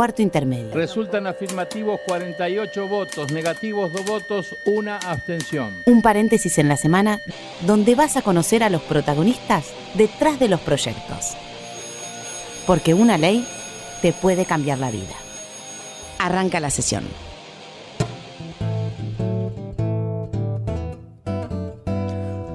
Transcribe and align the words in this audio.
cuarto 0.00 0.22
intermedio. 0.22 0.72
Resultan 0.72 1.26
afirmativos 1.26 2.00
48 2.06 2.88
votos, 2.88 3.30
negativos 3.32 3.92
2 3.92 4.04
votos, 4.06 4.56
una 4.64 4.96
abstención. 4.96 5.74
Un 5.84 6.00
paréntesis 6.00 6.56
en 6.56 6.68
la 6.68 6.78
semana 6.78 7.20
donde 7.66 7.94
vas 7.94 8.16
a 8.16 8.22
conocer 8.22 8.62
a 8.62 8.70
los 8.70 8.80
protagonistas 8.80 9.74
detrás 9.92 10.40
de 10.40 10.48
los 10.48 10.58
proyectos. 10.60 11.36
Porque 12.66 12.94
una 12.94 13.18
ley 13.18 13.46
te 14.00 14.14
puede 14.14 14.46
cambiar 14.46 14.78
la 14.78 14.90
vida. 14.90 15.14
Arranca 16.18 16.60
la 16.60 16.70
sesión. 16.70 17.04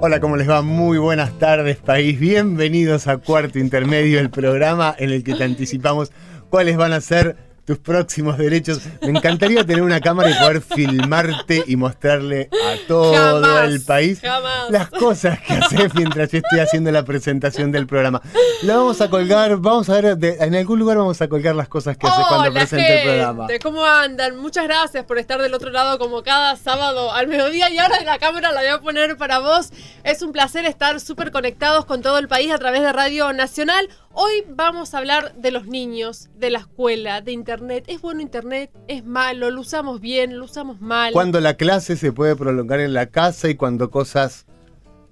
Hola, 0.02 0.20
¿cómo 0.20 0.36
les 0.36 0.50
va? 0.50 0.64
Muy 0.64 0.98
buenas 0.98 1.38
tardes, 1.38 1.78
país. 1.78 2.20
Bienvenidos 2.20 3.08
a 3.08 3.18
Cuarto 3.18 3.60
Intermedio, 3.60 4.20
el 4.20 4.32
programa 4.32 4.96
en 4.98 5.12
el 5.12 5.24
que 5.24 5.36
te 5.36 5.44
anticipamos 5.44 6.12
cuáles 6.50 6.78
van 6.78 6.94
a 6.94 7.02
ser 7.02 7.36
tus 7.66 7.80
próximos 7.80 8.38
derechos. 8.38 8.80
Me 9.02 9.10
encantaría 9.10 9.66
tener 9.66 9.82
una 9.82 10.00
cámara 10.00 10.30
y 10.30 10.34
poder 10.36 10.62
filmarte 10.62 11.64
y 11.66 11.76
mostrarle 11.76 12.50
a 12.52 12.88
todo 12.88 13.64
el 13.64 13.82
país 13.82 14.22
las 14.70 14.90
cosas 14.90 15.40
que 15.42 15.54
haces 15.54 15.94
mientras 15.96 16.32
yo 16.32 16.38
estoy 16.38 16.60
haciendo 16.60 16.92
la 16.92 17.04
presentación 17.04 17.72
del 17.72 17.88
programa. 17.88 18.22
La 18.62 18.78
vamos 18.78 19.02
a 19.02 19.10
colgar, 19.10 19.58
vamos 19.58 19.90
a 19.90 20.00
ver, 20.00 20.18
en 20.22 20.56
algún 20.56 20.78
lugar 20.80 20.98
vamos 20.98 21.20
a 21.22 21.28
colgar 21.28 21.56
las 21.56 21.68
cosas 21.68 21.98
que 21.98 22.08
haces 22.08 22.26
cuando 22.28 22.54
presente 22.54 23.02
el 23.02 23.08
programa. 23.08 23.48
¿Cómo 23.64 23.84
andan? 23.84 24.38
Muchas 24.38 24.66
gracias 24.66 25.04
por 25.06 25.18
estar 25.18 25.42
del 25.42 25.54
otro 25.54 25.72
lado 25.72 25.98
como 25.98 26.22
cada 26.22 26.56
sábado 26.58 27.12
al 27.12 27.28
mediodía 27.28 27.70
y 27.72 27.80
ahora 27.80 28.04
la 28.04 28.20
cámara 28.20 28.52
la 28.52 28.62
voy 28.62 28.70
a 28.70 28.80
poner 28.80 29.18
para 29.18 29.40
vos. 29.40 29.72
Es 30.04 30.22
un 30.22 30.32
placer 30.32 30.66
estar 30.66 31.00
súper 31.00 31.32
conectados 31.32 31.86
con 31.86 32.04
todo 32.04 32.20
el 32.20 32.28
país 32.28 32.52
a 32.52 32.60
través 32.60 32.82
de 32.82 32.94
Radio 32.94 33.34
Nacional. 33.34 33.90
Hoy 34.18 34.46
vamos 34.48 34.94
a 34.94 35.00
hablar 35.00 35.36
de 35.36 35.52
los 35.52 35.68
niños, 35.68 36.30
de 36.38 36.50
la 36.50 36.60
escuela, 36.60 37.20
de 37.20 37.34
Internet. 37.34 37.84
¿Es 37.88 38.00
bueno 38.00 38.22
Internet? 38.22 38.72
¿Es 38.88 39.04
malo? 39.04 39.52
¿Lo 39.52 39.60
usamos 39.60 40.00
bien? 40.00 40.40
¿Lo 40.40 40.46
usamos 40.46 40.80
mal? 40.80 41.12
Cuando 41.12 41.42
la 41.42 41.56
clase 41.56 41.98
se 41.98 42.14
puede 42.14 42.34
prolongar 42.38 42.80
en 42.80 42.94
la 42.94 43.08
casa 43.08 43.50
y 43.50 43.56
cuando 43.56 43.92
cosas 43.92 44.46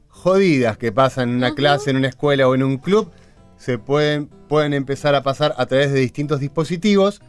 jodidas 0.07 0.77
que 0.77 0.93
pasan 0.93 1.31
en 1.31 1.35
una 1.35 1.53
clase, 1.53 1.89
en 1.89 1.97
una 1.97 2.07
escuela 2.07 2.47
o 2.47 2.55
en 2.55 2.63
un 2.63 2.77
club, 2.77 3.11
se 3.57 3.77
pueden, 3.77 4.27
pueden 4.27 4.73
empezar 4.73 5.15
a 5.15 5.21
pasar 5.21 5.53
a 5.57 5.65
través 5.65 5.91
de 5.91 5.99
distintos 5.99 6.39
dispositivos 6.39 7.21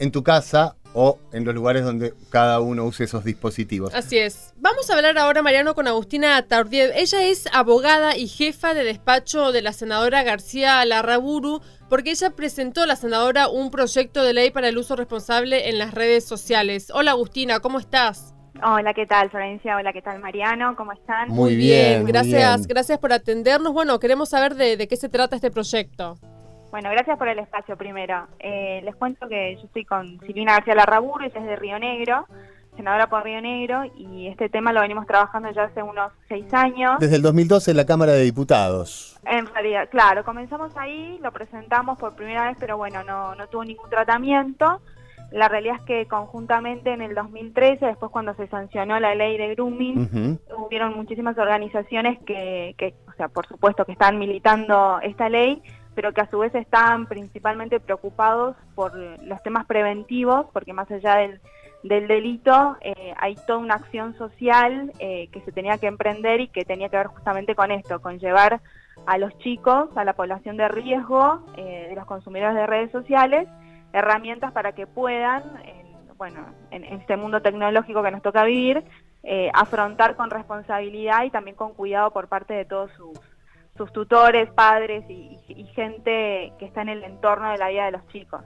en 0.00 0.10
tu 0.10 0.24
casa 0.24 0.74
o 0.92 1.18
en 1.32 1.44
los 1.44 1.54
lugares 1.54 1.84
donde 1.84 2.14
cada 2.30 2.60
uno 2.60 2.84
use 2.84 3.04
esos 3.04 3.24
dispositivos. 3.24 3.94
Así 3.94 4.18
es. 4.18 4.54
Vamos 4.56 4.90
a 4.90 4.94
hablar 4.94 5.16
ahora, 5.18 5.42
Mariano, 5.42 5.74
con 5.74 5.86
Agustina 5.86 6.40
Tardiev. 6.42 6.92
Ella 6.94 7.22
es 7.24 7.48
abogada 7.52 8.16
y 8.16 8.26
jefa 8.26 8.74
de 8.74 8.84
despacho 8.84 9.52
de 9.52 9.62
la 9.62 9.72
senadora 9.72 10.22
García 10.22 10.84
Larraburu, 10.84 11.60
porque 11.88 12.10
ella 12.10 12.30
presentó 12.30 12.82
a 12.82 12.86
la 12.86 12.96
senadora 12.96 13.48
un 13.48 13.70
proyecto 13.70 14.22
de 14.22 14.32
ley 14.32 14.50
para 14.50 14.68
el 14.68 14.78
uso 14.78 14.96
responsable 14.96 15.68
en 15.68 15.78
las 15.78 15.94
redes 15.94 16.24
sociales. 16.24 16.90
Hola, 16.92 17.12
Agustina, 17.12 17.60
¿cómo 17.60 17.78
estás? 17.78 18.34
Hola, 18.62 18.92
¿qué 18.92 19.06
tal, 19.06 19.30
Florencia? 19.30 19.76
Hola, 19.76 19.92
¿qué 19.92 20.02
tal, 20.02 20.20
Mariano? 20.20 20.74
¿Cómo 20.76 20.92
están? 20.92 21.28
Muy 21.28 21.56
bien, 21.56 22.04
gracias, 22.04 22.66
gracias 22.66 22.98
por 22.98 23.12
atendernos. 23.12 23.72
Bueno, 23.72 23.98
queremos 24.00 24.28
saber 24.28 24.54
de 24.54 24.86
qué 24.88 24.96
se 24.96 25.08
trata 25.08 25.36
este 25.36 25.50
proyecto. 25.50 26.18
Bueno, 26.70 26.88
gracias 26.90 27.18
por 27.18 27.28
el 27.28 27.38
espacio 27.40 27.76
primero. 27.76 28.28
Eh, 28.38 28.80
les 28.84 28.94
cuento 28.94 29.28
que 29.28 29.56
yo 29.56 29.62
estoy 29.64 29.84
con 29.84 30.20
Silvina 30.20 30.52
García 30.52 30.76
Larraburu, 30.76 31.24
ella 31.24 31.40
es 31.40 31.46
de 31.46 31.56
Río 31.56 31.78
Negro, 31.80 32.26
senadora 32.76 33.08
por 33.08 33.24
Río 33.24 33.40
Negro, 33.40 33.82
y 33.96 34.28
este 34.28 34.48
tema 34.48 34.72
lo 34.72 34.80
venimos 34.80 35.04
trabajando 35.06 35.50
ya 35.50 35.64
hace 35.64 35.82
unos 35.82 36.12
seis 36.28 36.52
años. 36.54 37.00
Desde 37.00 37.16
el 37.16 37.22
2012 37.22 37.72
en 37.72 37.76
la 37.76 37.86
Cámara 37.86 38.12
de 38.12 38.22
Diputados. 38.22 39.18
En 39.26 39.46
realidad, 39.46 39.88
claro, 39.90 40.24
comenzamos 40.24 40.72
ahí, 40.76 41.18
lo 41.20 41.32
presentamos 41.32 41.98
por 41.98 42.14
primera 42.14 42.46
vez, 42.46 42.56
pero 42.60 42.76
bueno, 42.76 43.02
no, 43.02 43.34
no 43.34 43.48
tuvo 43.48 43.64
ningún 43.64 43.90
tratamiento. 43.90 44.80
La 45.32 45.48
realidad 45.48 45.76
es 45.76 45.82
que 45.82 46.06
conjuntamente 46.06 46.92
en 46.92 47.02
el 47.02 47.14
2013, 47.14 47.84
después 47.84 48.10
cuando 48.12 48.34
se 48.34 48.46
sancionó 48.48 48.98
la 48.98 49.14
ley 49.14 49.36
de 49.38 49.54
grooming, 49.54 50.38
hubieron 50.56 50.96
muchísimas 50.96 51.36
organizaciones 51.38 52.18
que, 52.24 52.74
que, 52.78 52.94
o 53.08 53.12
sea, 53.16 53.28
por 53.28 53.46
supuesto 53.46 53.84
que 53.84 53.92
están 53.92 54.18
militando 54.18 54.98
esta 55.02 55.28
ley, 55.28 55.62
pero 55.94 56.12
que 56.12 56.20
a 56.20 56.30
su 56.30 56.38
vez 56.38 56.54
están 56.54 57.06
principalmente 57.06 57.80
preocupados 57.80 58.56
por 58.74 58.96
los 59.22 59.42
temas 59.42 59.66
preventivos, 59.66 60.46
porque 60.52 60.72
más 60.72 60.90
allá 60.90 61.16
del, 61.16 61.40
delito 61.82 62.76
eh, 62.82 63.14
hay 63.16 63.36
toda 63.46 63.58
una 63.58 63.76
acción 63.76 64.14
social 64.18 64.92
eh, 64.98 65.28
que 65.32 65.40
se 65.40 65.52
tenía 65.52 65.78
que 65.78 65.86
emprender 65.86 66.40
y 66.40 66.48
que 66.48 66.64
tenía 66.64 66.90
que 66.90 66.98
ver 66.98 67.06
justamente 67.06 67.54
con 67.54 67.70
esto, 67.70 68.00
con 68.02 68.18
llevar 68.18 68.60
a 69.06 69.16
los 69.16 69.36
chicos, 69.38 69.88
a 69.96 70.04
la 70.04 70.12
población 70.12 70.58
de 70.58 70.68
riesgo, 70.68 71.46
eh, 71.56 71.86
de 71.88 71.94
los 71.94 72.04
consumidores 72.04 72.54
de 72.54 72.66
redes 72.66 72.92
sociales, 72.92 73.48
herramientas 73.94 74.52
para 74.52 74.72
que 74.72 74.86
puedan, 74.86 75.42
bueno, 76.18 76.44
en, 76.70 76.84
este 76.84 77.16
mundo 77.16 77.40
tecnológico 77.40 78.02
que 78.02 78.10
nos 78.10 78.22
toca 78.22 78.44
vivir, 78.44 78.84
afrontar 79.54 80.16
con 80.16 80.30
responsabilidad 80.30 81.24
y 81.24 81.30
también 81.30 81.56
con 81.56 81.72
cuidado 81.72 82.10
por 82.10 82.28
parte 82.28 82.54
de 82.54 82.64
todos 82.64 82.90
sus 82.92 83.18
sus 83.80 83.92
tutores, 83.94 84.50
padres 84.50 85.08
y, 85.08 85.38
gente 85.74 86.52
que 86.58 86.64
está 86.64 86.82
en 86.82 86.90
el 86.90 87.04
entorno 87.04 87.50
de 87.50 87.58
la 87.58 87.68
vida 87.68 87.86
de 87.86 87.92
los 87.92 88.06
chicos. 88.08 88.42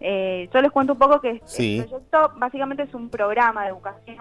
Eh, 0.00 0.48
yo 0.52 0.60
les 0.60 0.70
cuento 0.70 0.94
un 0.94 0.98
poco 0.98 1.20
que 1.20 1.30
este 1.44 1.84
proyecto 1.86 2.32
básicamente 2.36 2.82
es 2.82 2.94
un 2.94 3.08
programa 3.08 3.62
de 3.62 3.70
educación 3.70 4.18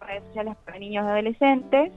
redes 0.00 0.24
sociales 0.24 0.56
para 0.64 0.78
niños 0.78 1.04
y 1.06 1.08
adolescentes. 1.08 1.92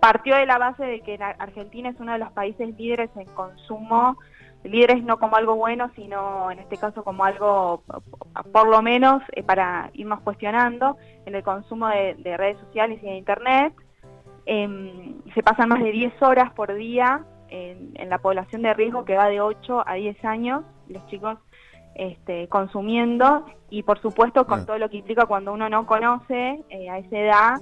Partió 0.00 0.36
de 0.36 0.46
la 0.46 0.58
base 0.58 0.84
de 0.84 1.00
que 1.00 1.18
Argentina 1.38 1.90
es 1.90 2.00
uno 2.00 2.12
de 2.12 2.18
los 2.18 2.32
países 2.32 2.76
líderes 2.76 3.10
en 3.16 3.26
consumo, 3.26 4.18
líderes 4.62 5.02
no 5.04 5.18
como 5.18 5.36
algo 5.36 5.54
bueno, 5.56 5.90
sino 5.94 6.50
en 6.50 6.58
este 6.58 6.76
caso 6.76 7.04
como 7.04 7.24
algo, 7.24 7.82
por 8.52 8.68
lo 8.68 8.82
menos, 8.82 9.22
eh, 9.32 9.42
para 9.42 9.90
irnos 9.94 10.20
cuestionando 10.20 10.96
en 11.26 11.34
el 11.34 11.42
consumo 11.42 11.88
de 11.88 12.36
redes 12.36 12.58
sociales 12.58 12.98
y 13.02 13.06
de 13.06 13.16
Internet. 13.16 13.74
Em, 14.46 15.22
se 15.32 15.42
pasan 15.42 15.70
más 15.70 15.82
de 15.82 15.90
10 15.90 16.20
horas 16.22 16.52
por 16.52 16.74
día 16.74 17.24
en, 17.54 18.10
la 18.10 18.18
población 18.18 18.62
de 18.62 18.74
riesgo 18.74 19.04
que 19.04 19.16
va 19.16 19.28
de 19.28 19.40
8 19.40 19.84
a 19.86 19.94
10 19.94 20.24
años, 20.24 20.64
los 20.88 21.06
chicos 21.06 21.38
este, 21.94 22.48
consumiendo 22.48 23.46
y 23.70 23.82
por 23.82 24.00
supuesto 24.00 24.46
con 24.46 24.66
todo 24.66 24.78
lo 24.78 24.90
que 24.90 24.98
implica 24.98 25.26
cuando 25.26 25.52
uno 25.52 25.68
no 25.68 25.86
conoce 25.86 26.64
eh, 26.68 26.90
a 26.90 26.98
esa 26.98 27.18
edad 27.18 27.54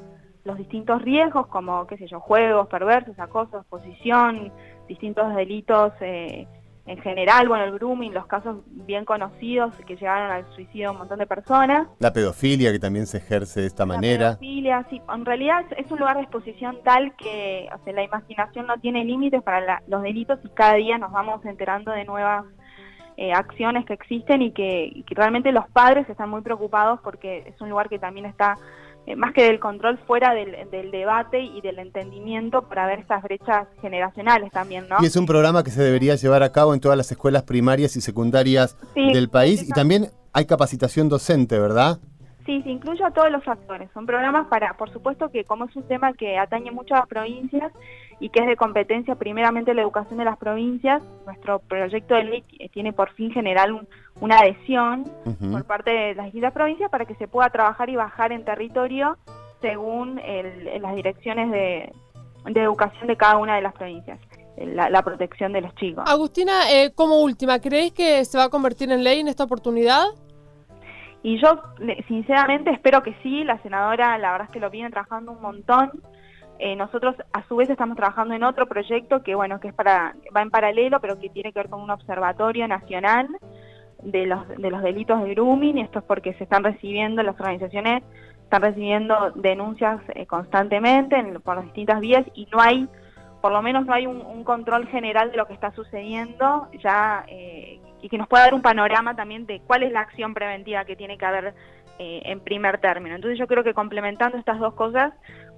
los 0.45 0.57
distintos 0.57 1.03
riesgos 1.03 1.47
como, 1.47 1.87
qué 1.87 1.97
sé 1.99 2.07
yo, 2.09 2.19
juegos 2.19 2.67
perversos, 2.69 3.19
acoso, 3.19 3.59
exposición, 3.59 4.53
distintos 4.89 5.35
delitos 5.35 5.93
eh, 6.01 6.49
en 6.85 7.01
general, 7.01 7.49
bueno, 7.49 7.65
el 7.65 7.73
grooming, 7.73 8.13
los 8.13 8.27
casos 8.27 8.59
bien 8.67 9.05
conocidos 9.05 9.73
que 9.87 9.95
llegaron 9.95 10.33
al 10.33 10.45
suicidio 10.55 10.89
de 10.89 10.91
un 10.93 10.99
montón 10.99 11.21
de 11.21 11.27
personas. 11.27 11.87
La 12.01 12.13
pedofilia 12.13 12.73
que 12.73 12.81
también 12.81 13.07
se 13.07 13.19
ejerce 13.19 13.61
de 13.61 13.67
esta 13.67 13.87
manera. 13.87 14.31
La 14.31 14.39
pedofilia, 14.39 14.87
sí, 14.91 15.01
en 15.13 15.25
realidad 15.25 15.65
es 15.77 15.91
un 15.93 16.01
lugar 16.01 16.17
de 16.17 16.23
exposición 16.23 16.79
tal 16.83 17.15
que 17.17 17.69
o 17.73 17.85
sea, 17.85 17.93
la 17.93 18.03
imaginación 18.03 18.67
no 18.67 18.79
tiene 18.79 19.05
límites 19.05 19.43
para 19.43 19.83
los 19.87 20.03
delitos 20.03 20.41
y 20.45 20.49
cada 20.49 20.75
día 20.75 20.99
nos 20.99 21.13
vamos 21.13 21.45
enterando 21.45 21.93
de 21.93 22.05
nuevas 22.05 22.45
eh, 23.17 23.33
acciones 23.33 23.87
que 23.87 23.93
existen 23.93 24.43
y 24.43 24.51
que, 24.51 24.91
y 24.93 25.05
que 25.05 25.15
realmente 25.15 25.53
los 25.53 25.69
padres 25.69 26.09
están 26.09 26.31
muy 26.31 26.41
preocupados 26.41 26.99
porque 27.05 27.45
es 27.47 27.61
un 27.61 27.71
lugar 27.71 27.89
que 27.89 28.01
también 28.01 28.27
está 28.27 28.57
eh, 29.07 29.17
más 29.17 29.33
que 29.33 29.43
del 29.45 29.59
control 29.59 29.99
fuera 30.07 30.33
del, 30.33 30.91
debate 30.91 31.41
y 31.41 31.61
del 31.61 31.79
entendimiento 31.79 32.63
para 32.69 32.87
ver 32.87 33.01
estas 33.01 33.23
brechas 33.23 33.67
generacionales 33.81 34.53
también, 34.53 34.89
¿no? 34.89 34.97
Y 35.01 35.07
es 35.07 35.17
un 35.17 35.27
programa 35.27 35.65
que 35.65 35.71
se 35.71 35.83
debería 35.83 36.15
llevar 36.15 36.43
a 36.43 36.53
cabo 36.53 36.73
en 36.73 36.81
todas 36.81 36.97
las 36.97 37.11
escuelas 37.11 37.43
primarias 37.43 37.97
y 37.97 38.01
secundarias 38.01 38.79
del 38.95 39.29
país 39.29 39.69
y 39.69 39.73
también 39.73 40.07
hay 40.33 40.47
capacitación 40.47 41.09
docente, 41.09 41.59
¿verdad? 41.59 41.99
Sí, 42.47 42.61
se 42.63 42.71
incluye 42.71 43.05
a 43.05 43.11
todos 43.11 43.31
los 43.31 43.47
actores. 43.47 43.89
Son 43.95 44.07
programas 44.07 44.49
para, 44.49 44.77
por 44.77 44.93
supuesto 44.93 45.31
que 45.31 45.45
como 45.45 45.67
es 45.67 45.77
un 45.77 45.85
tema 45.85 46.13
que 46.13 46.39
atañe 46.39 46.71
mucho 46.71 46.95
a 46.95 47.01
las 47.01 47.09
provincias 47.09 47.73
y 48.23 48.29
que 48.29 48.39
es 48.39 48.47
de 48.47 48.57
competencia 48.57 49.17
primeramente 49.17 49.75
la 49.75 49.83
educación 49.83 50.17
de 50.17 50.25
las 50.25 50.39
provincias, 50.39 51.03
nuestro 51.27 51.59
proyecto 51.59 52.15
de 52.15 52.23
ley 52.23 52.45
tiene 52.73 52.93
por 52.93 53.11
fin 53.15 53.33
generar 53.33 53.69
una 54.21 54.39
adhesión 54.39 55.11
por 55.51 55.65
parte 55.65 55.91
de 55.91 56.15
las 56.15 56.27
distintas 56.27 56.53
provincias 56.53 56.89
para 56.89 57.05
que 57.05 57.17
se 57.17 57.27
pueda 57.27 57.51
trabajar 57.51 57.91
y 57.91 57.97
bajar 57.97 58.31
en 58.31 58.45
territorio 58.45 59.19
según 59.61 60.21
las 60.81 60.95
direcciones 60.95 61.51
de, 61.51 61.93
educación 62.55 63.09
de 63.09 63.17
cada 63.17 63.39
una 63.39 63.57
de 63.57 63.63
las 63.63 63.75
provincias. 63.75 64.21
La, 64.57 65.03
protección 65.03 65.53
de 65.53 65.63
los 65.63 65.75
chicos. 65.75 66.05
Agustina, 66.07 66.71
eh, 66.71 66.93
como 66.95 67.23
última, 67.23 67.59
¿crees 67.59 67.91
que 67.91 68.25
se 68.25 68.39
va 68.39 68.45
a 68.45 68.49
convertir 68.51 68.93
en 68.93 69.03
ley 69.03 69.19
en 69.19 69.27
esta 69.27 69.43
oportunidad? 69.43 70.05
Y 71.25 71.41
yo, 71.41 71.61
sinceramente, 72.07 72.71
espero 72.71 73.03
que 73.03 73.17
sí. 73.25 73.43
La 73.43 73.61
senadora, 73.63 74.17
la 74.19 74.31
verdad 74.31 74.47
es 74.49 74.53
que 74.53 74.61
lo 74.61 74.71
viene 74.71 74.91
trabajando 74.91 75.33
un 75.33 75.41
montón. 75.41 75.91
Eh, 76.59 76.77
nosotros, 76.77 77.17
a 77.33 77.43
su 77.49 77.57
vez, 77.57 77.69
estamos 77.71 77.97
trabajando 77.97 78.35
en 78.35 78.45
otro 78.45 78.67
proyecto 78.67 79.23
que, 79.23 79.35
bueno, 79.35 79.59
que 79.59 79.69
es 79.69 79.75
para 79.75 80.15
va 80.35 80.43
en 80.43 80.51
paralelo, 80.51 81.01
pero 81.01 81.19
que 81.19 81.29
tiene 81.29 81.53
que 81.53 81.59
ver 81.59 81.69
con 81.69 81.81
un 81.81 81.91
observatorio 81.91 82.69
nacional 82.69 83.29
de 84.03 84.27
los, 84.27 84.47
de 84.49 84.71
los 84.71 84.83
delitos 84.83 85.23
de 85.23 85.35
grooming. 85.35 85.79
Esto 85.79 86.01
es 86.01 86.05
porque 86.05 86.35
se 86.35 86.45
están 86.45 86.65
recibiendo, 86.65 87.23
las 87.23 87.39
organizaciones 87.39 88.03
están 88.45 88.63
recibiendo 88.63 89.33
denuncias 89.35 90.01
eh, 90.15 90.27
constantemente 90.27 91.17
por 91.43 91.57
las 91.57 91.65
distintas 91.65 92.01
vías 92.01 92.25
y 92.35 92.47
no 92.53 92.61
hay, 92.61 92.87
por 93.41 93.51
lo 93.51 93.63
menos 93.63 93.87
no 93.87 93.95
hay 93.95 94.07
un, 94.07 94.45
control 94.45 94.87
general 94.89 95.31
de 95.31 95.39
lo 95.39 95.47
que 95.47 95.55
está 95.55 95.73
sucediendo. 95.73 96.69
Ya 96.83 97.25
eh, 97.29 97.81
y 98.03 98.09
que 98.09 98.19
nos 98.19 98.29
pueda 98.29 98.45
dar 98.45 98.55
un 98.55 98.63
panorama 98.63 99.15
también 99.15 99.47
de 99.47 99.61
cuál 99.61 99.85
es 99.85 99.93
la 99.93 100.01
acción 100.01 100.35
preventiva 100.35 100.85
que 100.85 100.97
tiene 100.97 101.17
que 101.17 101.25
haber 101.25 101.55
en 101.99 102.41
primer 102.41 102.79
término. 102.79 103.15
Entonces 103.15 103.39
yo 103.39 103.47
creo 103.47 103.63
que 103.63 103.75
complementando 103.75 104.37
estas 104.37 104.59
dos 104.59 104.75
cosas, 104.75 105.13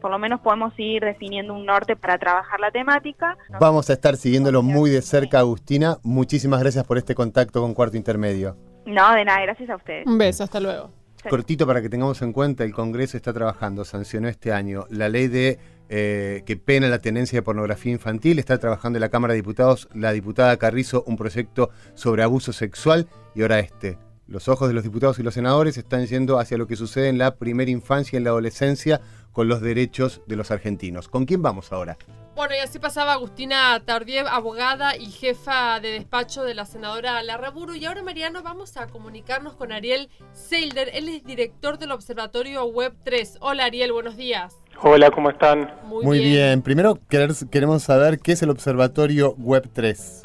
por 0.05 0.11
lo 0.11 0.19
menos 0.19 0.43
podemos 0.43 0.75
ir 0.77 1.03
definiendo 1.03 1.55
un 1.55 1.65
norte 1.65 1.97
para 1.97 2.19
trabajar 2.19 2.61
la 2.61 2.71
temática. 2.71 3.39
Vamos 3.59 3.89
a 3.89 3.95
estar 3.95 4.19
siguiéndolo 4.19 4.62
muy 4.62 4.91
de 4.91 5.01
cerca, 5.01 5.39
Agustina. 5.39 5.97
Muchísimas 6.03 6.61
gracias 6.61 6.85
por 6.85 6.99
este 6.99 7.15
contacto 7.15 7.62
con 7.62 7.73
Cuarto 7.73 7.97
Intermedio. 7.97 8.55
No, 8.85 9.15
de 9.15 9.25
nada, 9.25 9.41
gracias 9.41 9.71
a 9.71 9.77
ustedes. 9.77 10.06
Un 10.06 10.19
beso, 10.19 10.45
hasta 10.45 10.61
luego. 10.61 10.91
Cortito 11.31 11.67
para 11.67 11.81
que 11.81 11.89
tengamos 11.89 12.21
en 12.21 12.35
cuenta, 12.35 12.65
el 12.65 12.75
Congreso 12.75 13.17
está 13.17 13.33
trabajando, 13.33 13.83
sancionó 13.87 14.29
este 14.29 14.53
año 14.53 14.85
la 14.91 15.09
ley 15.09 15.27
de 15.29 15.59
eh, 15.89 16.43
que 16.45 16.59
pena 16.59 16.89
la 16.89 16.99
tenencia 16.99 17.39
de 17.39 17.43
pornografía 17.43 17.91
infantil, 17.91 18.39
está 18.39 18.59
trabajando 18.59 18.99
en 18.99 19.01
la 19.01 19.09
Cámara 19.09 19.33
de 19.33 19.39
Diputados 19.39 19.89
la 19.95 20.12
diputada 20.12 20.59
Carrizo 20.59 21.03
un 21.06 21.17
proyecto 21.17 21.71
sobre 21.95 22.23
abuso 22.23 22.53
sexual 22.53 23.09
y 23.35 23.41
ahora 23.41 23.59
este. 23.59 23.97
Los 24.27 24.49
ojos 24.49 24.69
de 24.69 24.75
los 24.75 24.85
diputados 24.85 25.19
y 25.19 25.23
los 25.23 25.35
senadores 25.35 25.77
están 25.77 26.06
yendo 26.06 26.39
hacia 26.39 26.56
lo 26.56 26.67
que 26.67 26.77
sucede 26.77 27.09
en 27.09 27.19
la 27.19 27.37
primera 27.37 27.71
infancia 27.71 28.17
y 28.17 28.19
en 28.19 28.25
la 28.25 28.31
adolescencia 28.31 29.03
con 29.34 29.48
los 29.48 29.60
derechos 29.60 30.22
de 30.26 30.36
los 30.36 30.50
argentinos. 30.50 31.08
¿Con 31.08 31.26
quién 31.26 31.42
vamos 31.42 31.72
ahora? 31.72 31.98
Bueno, 32.36 32.54
y 32.54 32.60
así 32.60 32.78
pasaba 32.78 33.12
Agustina 33.12 33.81
Tardiev, 33.84 34.26
abogada 34.26 34.96
y 34.96 35.06
jefa 35.06 35.78
de 35.81 35.90
despacho 35.90 36.44
de 36.44 36.54
la 36.54 36.64
senadora 36.64 37.22
Larraburu. 37.22 37.75
Y 37.75 37.84
ahora, 37.84 38.02
Mariano, 38.02 38.42
vamos 38.42 38.76
a 38.76 38.86
comunicarnos 38.86 39.54
con 39.54 39.72
Ariel 39.72 40.08
Seilder. 40.32 40.88
Él 40.94 41.08
es 41.08 41.25
director 41.25 41.78
del 41.78 41.90
Observatorio 41.90 42.64
Web 42.64 42.94
3. 43.04 43.38
Hola, 43.40 43.66
Ariel, 43.66 43.92
buenos 43.92 44.16
días. 44.16 44.56
Hola, 44.81 45.10
¿cómo 45.10 45.31
están? 45.31 45.70
Muy, 45.84 46.20
bien. 46.20 46.62
Primero 46.62 46.98
queremos 47.08 47.82
saber 47.82 48.20
qué 48.20 48.32
es 48.32 48.42
el 48.42 48.50
Observatorio 48.50 49.34
Web 49.36 49.70
3. 49.72 50.22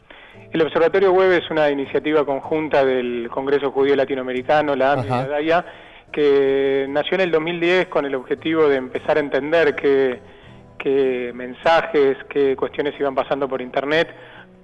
El 0.51 0.61
Observatorio 0.63 1.11
Web 1.13 1.31
es 1.31 1.49
una 1.51 1.69
iniciativa 1.69 2.25
conjunta 2.25 2.85
del 2.85 3.27
Congreso 3.31 3.71
Judío 3.71 3.95
Latinoamericano, 3.95 4.75
la 4.75 4.93
AMI 4.93 5.05
y 5.05 5.09
la 5.09 5.27
DAIA, 5.27 5.65
que 6.11 6.85
nació 6.89 7.15
en 7.15 7.21
el 7.21 7.31
2010 7.31 7.87
con 7.87 8.05
el 8.05 8.15
objetivo 8.15 8.67
de 8.67 8.77
empezar 8.77 9.17
a 9.17 9.19
entender 9.19 9.75
qué, 9.75 11.31
mensajes, 11.33 12.17
qué 12.29 12.55
cuestiones 12.55 12.93
iban 12.99 13.15
pasando 13.15 13.47
por 13.47 13.61
Internet, 13.61 14.09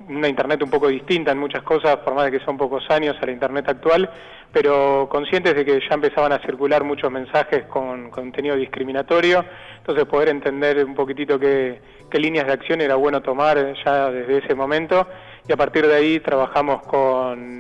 una 0.08 0.28
Internet 0.28 0.62
un 0.64 0.70
poco 0.70 0.88
distinta 0.88 1.32
en 1.32 1.38
muchas 1.38 1.64
cosas, 1.64 1.98
por 1.98 2.14
más 2.14 2.26
de 2.26 2.38
que 2.38 2.46
son 2.46 2.58
pocos 2.58 2.84
años 2.90 3.16
a 3.22 3.26
la 3.26 3.32
Internet 3.32 3.68
actual, 3.70 4.10
pero 4.52 5.08
conscientes 5.10 5.56
de 5.56 5.66
que 5.66 5.80
ya 5.80 5.96
empezaban 5.96 6.32
a 6.32 6.40
circular 6.40 6.84
muchos 6.84 7.12
mensajes 7.12 7.66
con 7.66 8.10
contenido 8.10 8.56
discriminatorio, 8.56 9.44
entonces 9.78 10.06
poder 10.06 10.30
entender 10.30 10.84
un 10.86 10.96
poquitito 10.96 11.40
qué, 11.40 11.82
líneas 12.14 12.48
de 12.48 12.54
acción 12.54 12.80
era 12.80 12.96
bueno 12.96 13.22
tomar 13.22 13.76
ya 13.84 14.10
desde 14.10 14.38
ese 14.38 14.56
momento. 14.56 15.08
Y 15.48 15.52
a 15.52 15.58
partir 15.58 15.86
de 15.86 15.94
ahí 15.94 16.20
trabajamos 16.22 16.82
con 16.88 17.60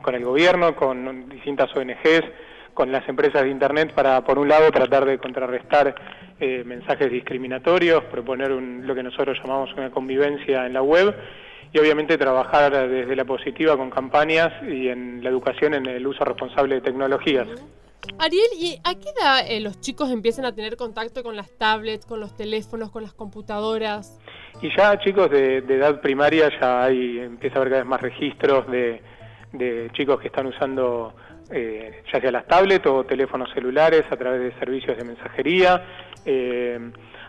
con 0.00 0.14
el 0.14 0.24
gobierno, 0.24 0.76
con 0.76 1.28
distintas 1.28 1.74
ONGs, 1.76 2.22
con 2.78 2.92
las 2.92 3.08
empresas 3.08 3.42
de 3.42 3.50
Internet 3.50 3.92
para, 3.92 4.22
por 4.22 4.38
un 4.38 4.48
lado, 4.48 4.70
tratar 4.70 5.04
de 5.04 5.18
contrarrestar 5.18 5.96
eh, 6.38 6.62
mensajes 6.64 7.10
discriminatorios, 7.10 8.04
proponer 8.04 8.52
lo 8.52 8.94
que 8.94 9.02
nosotros 9.02 9.36
llamamos 9.42 9.74
una 9.76 9.90
convivencia 9.90 10.64
en 10.64 10.74
la 10.74 10.82
web 10.82 11.12
y 11.72 11.78
obviamente 11.80 12.16
trabajar 12.16 12.70
desde 12.88 13.16
la 13.16 13.24
positiva 13.24 13.76
con 13.76 13.90
campañas 13.90 14.52
y 14.62 14.86
en 14.86 15.24
la 15.24 15.28
educación 15.28 15.74
en 15.74 15.86
el 15.86 16.06
uso 16.06 16.24
responsable 16.24 16.76
de 16.76 16.82
tecnologías. 16.82 17.48
Ariel, 18.16 18.46
¿y 18.56 18.78
a 18.84 18.94
qué 18.94 19.08
edad 19.20 19.40
eh, 19.48 19.58
los 19.58 19.80
chicos 19.80 20.12
empiezan 20.12 20.44
a 20.44 20.54
tener 20.54 20.76
contacto 20.76 21.24
con 21.24 21.34
las 21.34 21.50
tablets, 21.58 22.06
con 22.06 22.20
los 22.20 22.36
teléfonos, 22.36 22.92
con 22.92 23.02
las 23.02 23.12
computadoras? 23.12 24.20
Y 24.62 24.68
ya 24.76 24.96
chicos 25.00 25.28
de, 25.32 25.56
edad 25.56 26.00
primaria 26.00 26.48
ya 26.60 26.84
hay, 26.84 27.18
empieza 27.18 27.56
a 27.56 27.58
haber 27.58 27.70
cada 27.70 27.82
vez 27.82 27.90
más 27.90 28.00
registros 28.00 28.70
de, 28.70 29.02
chicos 29.94 30.20
que 30.20 30.28
están 30.28 30.46
usando 30.46 31.12
eh, 31.50 32.02
ya 32.12 32.20
sea 32.20 32.30
las 32.30 32.46
tablets 32.46 32.86
o 32.86 33.04
teléfonos 33.04 33.50
celulares 33.54 34.04
a 34.10 34.16
través 34.16 34.40
de 34.40 34.58
servicios 34.58 34.96
de 34.96 35.04
mensajería. 35.04 35.82
Eh, 36.24 36.78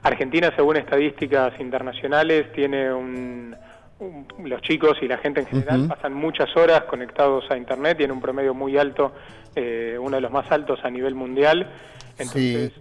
Argentina, 0.04 0.52
según 0.56 0.78
estadísticas 0.78 1.60
internacionales, 1.60 2.52
tiene 2.54 2.94
un, 2.94 3.56
los 4.44 4.62
chicos 4.62 4.98
y 5.02 5.08
la 5.08 5.18
gente 5.18 5.42
en 5.42 5.48
general 5.48 5.88
pasan 5.88 6.14
muchas 6.14 6.56
horas 6.56 6.84
conectados 6.84 7.50
a 7.52 7.58
Internet, 7.58 7.98
tiene 7.98 8.14
un 8.14 8.22
promedio 8.22 8.54
muy 8.54 8.78
alto, 8.78 9.14
eh, 9.56 9.98
uno 10.00 10.16
de 10.16 10.22
los 10.22 10.32
más 10.32 10.50
altos 10.52 10.80
a 10.84 10.90
nivel 10.90 11.16
mundial. 11.16 11.70
Entonces, 12.18 12.72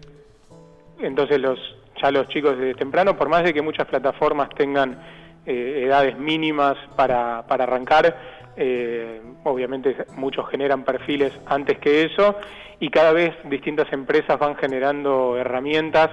entonces 1.00 1.40
los, 1.40 1.58
ya 2.00 2.10
los 2.10 2.28
chicos 2.28 2.56
desde 2.56 2.74
temprano, 2.74 3.16
por 3.16 3.28
más 3.28 3.42
de 3.42 3.52
que 3.52 3.62
muchas 3.62 3.86
plataformas 3.86 4.50
tengan 4.50 4.98
eh, 5.44 5.84
edades 5.86 6.16
mínimas 6.18 6.76
para, 6.94 7.44
para 7.46 7.64
arrancar, 7.64 8.37
eh, 8.58 9.22
obviamente 9.44 9.96
muchos 10.16 10.48
generan 10.50 10.84
perfiles 10.84 11.32
antes 11.46 11.78
que 11.78 12.04
eso 12.04 12.36
y 12.80 12.90
cada 12.90 13.12
vez 13.12 13.34
distintas 13.44 13.92
empresas 13.92 14.38
van 14.38 14.56
generando 14.56 15.36
herramientas 15.36 16.10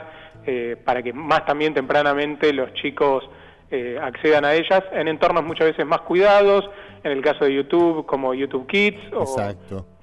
para 0.83 1.01
que 1.01 1.11
más 1.11 1.43
también 1.43 1.73
tempranamente 1.73 2.53
los 2.53 2.71
chicos 2.75 3.27
eh, 3.71 3.97
accedan 3.99 4.45
a 4.45 4.53
ellas 4.53 4.83
en 4.91 5.07
entornos 5.07 5.43
muchas 5.43 5.67
veces 5.67 5.87
más 5.87 6.01
cuidados, 6.01 6.69
en 7.03 7.11
el 7.11 7.21
caso 7.23 7.45
de 7.45 7.55
YouTube 7.55 8.05
como 8.05 8.35
YouTube 8.35 8.67
Kids 8.67 9.11
o 9.11 9.25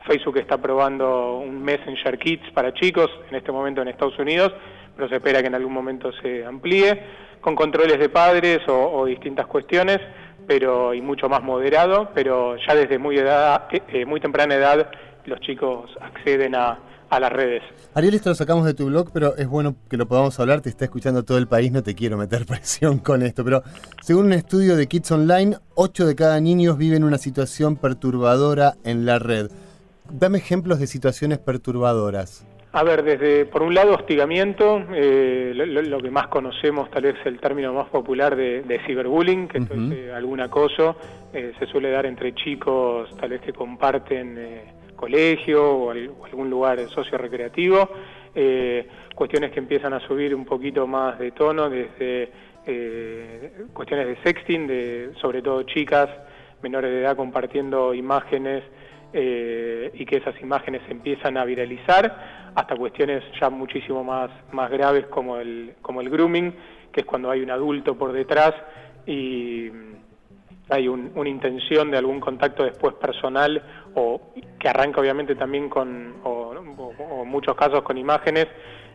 Facebook 0.05 0.39
está 0.39 0.59
probando 0.59 1.39
un 1.39 1.63
Messenger 1.63 2.19
Kids 2.19 2.51
para 2.55 2.75
chicos 2.75 3.09
en 3.31 3.37
este 3.37 3.53
momento 3.53 3.81
en 3.81 3.87
Estados 3.87 4.19
Unidos, 4.19 4.53
pero 4.97 5.09
se 5.09 5.15
espera 5.15 5.41
que 5.43 5.47
en 5.47 5.55
algún 5.55 5.73
momento 5.73 6.11
se 6.21 6.45
amplíe, 6.45 7.03
con 7.41 7.55
controles 7.55 8.01
de 8.01 8.09
padres 8.09 8.59
o, 8.67 9.05
distintas 9.07 9.47
cuestiones, 9.47 10.01
pero 10.47 10.95
y 10.95 11.01
mucho 11.01 11.29
más 11.29 11.43
moderado, 11.43 12.11
pero 12.15 12.57
ya 12.67 12.75
desde 12.75 12.99
muy, 12.99 13.19
edad, 13.19 13.69
eh, 13.73 13.83
eh, 13.89 14.07
muy 14.07 14.21
temprana 14.21 14.55
edad 14.55 14.91
los 15.25 15.41
chicos 15.41 15.91
acceden 16.01 16.55
a, 16.55 16.79
las 17.21 17.31
redes. 17.31 17.63
Ariel, 17.93 18.15
esto 18.15 18.31
lo 18.31 18.35
sacamos 18.35 18.65
de 18.65 18.73
tu 18.73 18.87
blog, 18.87 19.11
pero 19.13 19.37
es 19.37 19.47
bueno 19.47 19.77
que 19.91 19.99
lo 19.99 20.09
podamos 20.09 20.41
hablar, 20.41 20.63
te 20.63 20.71
está 20.71 20.87
escuchando 20.87 21.25
todo 21.25 21.37
el 21.37 21.47
país, 21.47 21.71
no 21.71 21.83
te 21.83 21.95
quiero 21.95 22.17
meter 22.17 22.47
presión 22.47 23.01
con 23.01 23.21
esto, 23.21 23.45
pero 23.45 23.63
según 24.01 24.27
un 24.27 24.33
estudio 24.33 24.77
de 24.77 24.87
Kids 24.87 25.13
Online, 25.13 25.59
8 25.75 26.07
de 26.07 26.15
cada 26.15 26.41
niños 26.41 26.79
viven 26.79 27.05
una 27.05 27.19
situación 27.19 27.77
perturbadora 27.77 28.77
en 28.85 29.05
la 29.05 29.19
red. 29.19 29.51
Dame 30.11 30.39
ejemplos 30.39 30.79
de 30.79 30.87
situaciones 30.87 31.39
perturbadoras. 31.39 32.47
A 32.75 32.85
ver, 32.85 33.03
desde, 33.03 33.45
por 33.45 33.63
un 33.63 33.75
lado, 33.75 33.93
hostigamiento, 33.93 34.83
eh, 34.95 35.53
lo, 35.55 36.01
que 36.01 36.11
más 36.11 36.29
conocemos, 36.29 36.91
tal 36.91 37.03
vez 37.03 37.17
el 37.27 37.39
término 37.39 37.75
más 37.75 37.91
popular 37.91 38.35
de, 38.35 38.81
ciberbullying, 38.87 39.47
que 39.47 39.59
es 39.59 39.71
eh, 39.71 40.11
algún 40.11 40.41
acoso, 40.41 40.97
eh, 41.35 41.53
se 41.59 41.67
suele 41.67 41.91
dar 41.91 42.07
entre 42.07 42.35
chicos, 42.35 43.15
tal 43.19 43.29
vez 43.29 43.43
que 43.43 43.53
comparten 43.53 44.39
colegio 44.97 45.71
o, 45.71 45.91
algún 45.91 46.49
lugar 46.49 46.79
socio-recreativo, 46.89 47.91
eh, 48.35 48.89
cuestiones 49.15 49.51
que 49.53 49.59
empiezan 49.59 49.93
a 49.93 50.01
subir 50.01 50.35
un 50.35 50.47
poquito 50.47 50.87
más 50.87 51.19
de 51.19 51.33
tono 51.33 51.69
desde 51.69 52.31
cuestiones 53.75 54.07
de 54.07 54.17
sexting, 54.23 54.67
de 54.67 55.11
sobre 55.21 55.43
todo 55.43 55.63
chicas 55.65 56.09
menores 56.63 56.91
de 56.91 57.01
edad 57.01 57.17
compartiendo 57.17 57.93
imágenes 57.93 58.63
y 59.13 60.07
que 60.07 60.17
esas 60.17 60.41
imágenes 60.41 60.81
empiezan 60.89 61.37
a 61.37 61.45
viralizar, 61.45 62.42
hasta 62.55 62.77
cuestiones 62.77 63.23
ya 63.41 63.51
muchísimo 63.51 64.05
más, 64.05 64.31
más 64.53 64.71
graves 64.71 65.07
como 65.07 65.37
el, 65.39 65.75
como 65.83 66.01
el 66.01 66.11
grooming, 66.11 66.55
que 66.93 67.01
es 67.01 67.07
cuando 67.07 67.31
hay 67.31 67.41
un 67.41 67.51
adulto 67.51 67.97
por 67.97 68.13
detrás 68.13 68.53
y 69.07 69.71
hay 70.69 70.89
una 70.89 71.29
intención 71.29 71.91
de 71.91 71.99
algún 71.99 72.21
contacto 72.21 72.65
después 72.65 72.95
personal 72.95 73.63
o 73.95 74.33
que 74.59 74.69
arranca 74.69 75.01
obviamente 75.01 75.35
también 75.35 75.69
con, 75.69 76.15
o, 76.25 76.55
muchos 77.27 77.55
casos 77.57 77.83
con 77.83 77.99
imágenes 77.99 78.47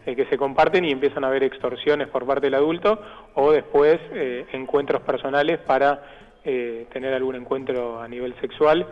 eh, 0.06 0.16
que 0.16 0.26
se 0.26 0.38
comparten 0.38 0.86
y 0.86 0.92
empiezan 0.92 1.24
a 1.24 1.28
haber 1.28 1.44
extorsiones 1.44 2.08
por 2.08 2.26
parte 2.26 2.48
del 2.48 2.56
adulto 2.56 3.00
o 3.36 3.52
después 3.52 4.00
eh, 4.12 4.46
encuentros 4.54 5.02
personales 5.02 5.60
para 5.60 6.02
eh, 6.44 6.88
tener 6.92 7.14
algún 7.14 7.36
encuentro 7.36 8.00
a 8.00 8.08
nivel 8.08 8.34
sexual. 8.40 8.88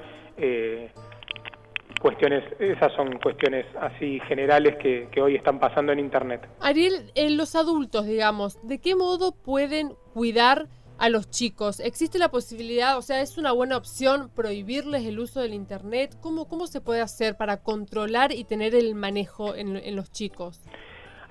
Cuestiones, 2.06 2.44
esas 2.60 2.94
son 2.94 3.18
cuestiones 3.18 3.66
así 3.82 4.20
generales 4.28 4.76
que, 4.76 5.08
que 5.12 5.24
hoy 5.24 5.36
están 5.36 5.60
pasando 5.60 5.92
en 5.92 5.98
Internet. 5.98 6.48
Ariel, 6.60 7.10
en 7.16 7.36
los 7.36 7.56
adultos, 7.56 8.06
digamos, 8.06 8.60
¿de 8.62 8.78
qué 8.78 8.94
modo 8.94 9.32
pueden 9.32 9.96
cuidar 10.14 10.68
a 11.00 11.10
los 11.10 11.32
chicos? 11.32 11.80
¿Existe 11.80 12.20
la 12.20 12.30
posibilidad, 12.30 12.96
o 13.00 13.02
sea, 13.02 13.22
es 13.22 13.40
una 13.40 13.54
buena 13.54 13.76
opción 13.76 14.30
prohibirles 14.36 15.04
el 15.04 15.18
uso 15.18 15.40
del 15.40 15.56
Internet? 15.56 16.16
¿Cómo, 16.22 16.48
cómo 16.48 16.68
se 16.68 16.80
puede 16.80 17.02
hacer 17.02 17.38
para 17.38 17.64
controlar 17.64 18.32
y 18.32 18.44
tener 18.44 18.76
el 18.76 18.94
manejo 18.94 19.56
en, 19.56 19.96
los 19.96 20.12
chicos? 20.12 20.62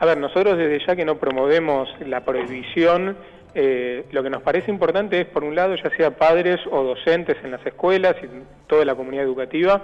A 0.00 0.06
ver, 0.06 0.18
nosotros 0.18 0.58
desde 0.58 0.84
ya 0.84 0.96
que 0.96 1.04
no 1.04 1.18
promovemos 1.18 1.88
la 2.04 2.24
prohibición, 2.24 3.16
eh, 3.54 4.06
lo 4.10 4.24
que 4.24 4.30
nos 4.30 4.42
parece 4.42 4.72
importante 4.72 5.20
es, 5.20 5.26
por 5.28 5.44
un 5.44 5.54
lado, 5.54 5.76
ya 5.76 5.96
sea 5.96 6.16
padres 6.16 6.58
o 6.68 6.82
docentes 6.82 7.36
en 7.44 7.52
las 7.52 7.64
escuelas 7.64 8.16
y 8.24 8.26
toda 8.66 8.84
la 8.84 8.96
comunidad 8.96 9.22
educativa, 9.22 9.80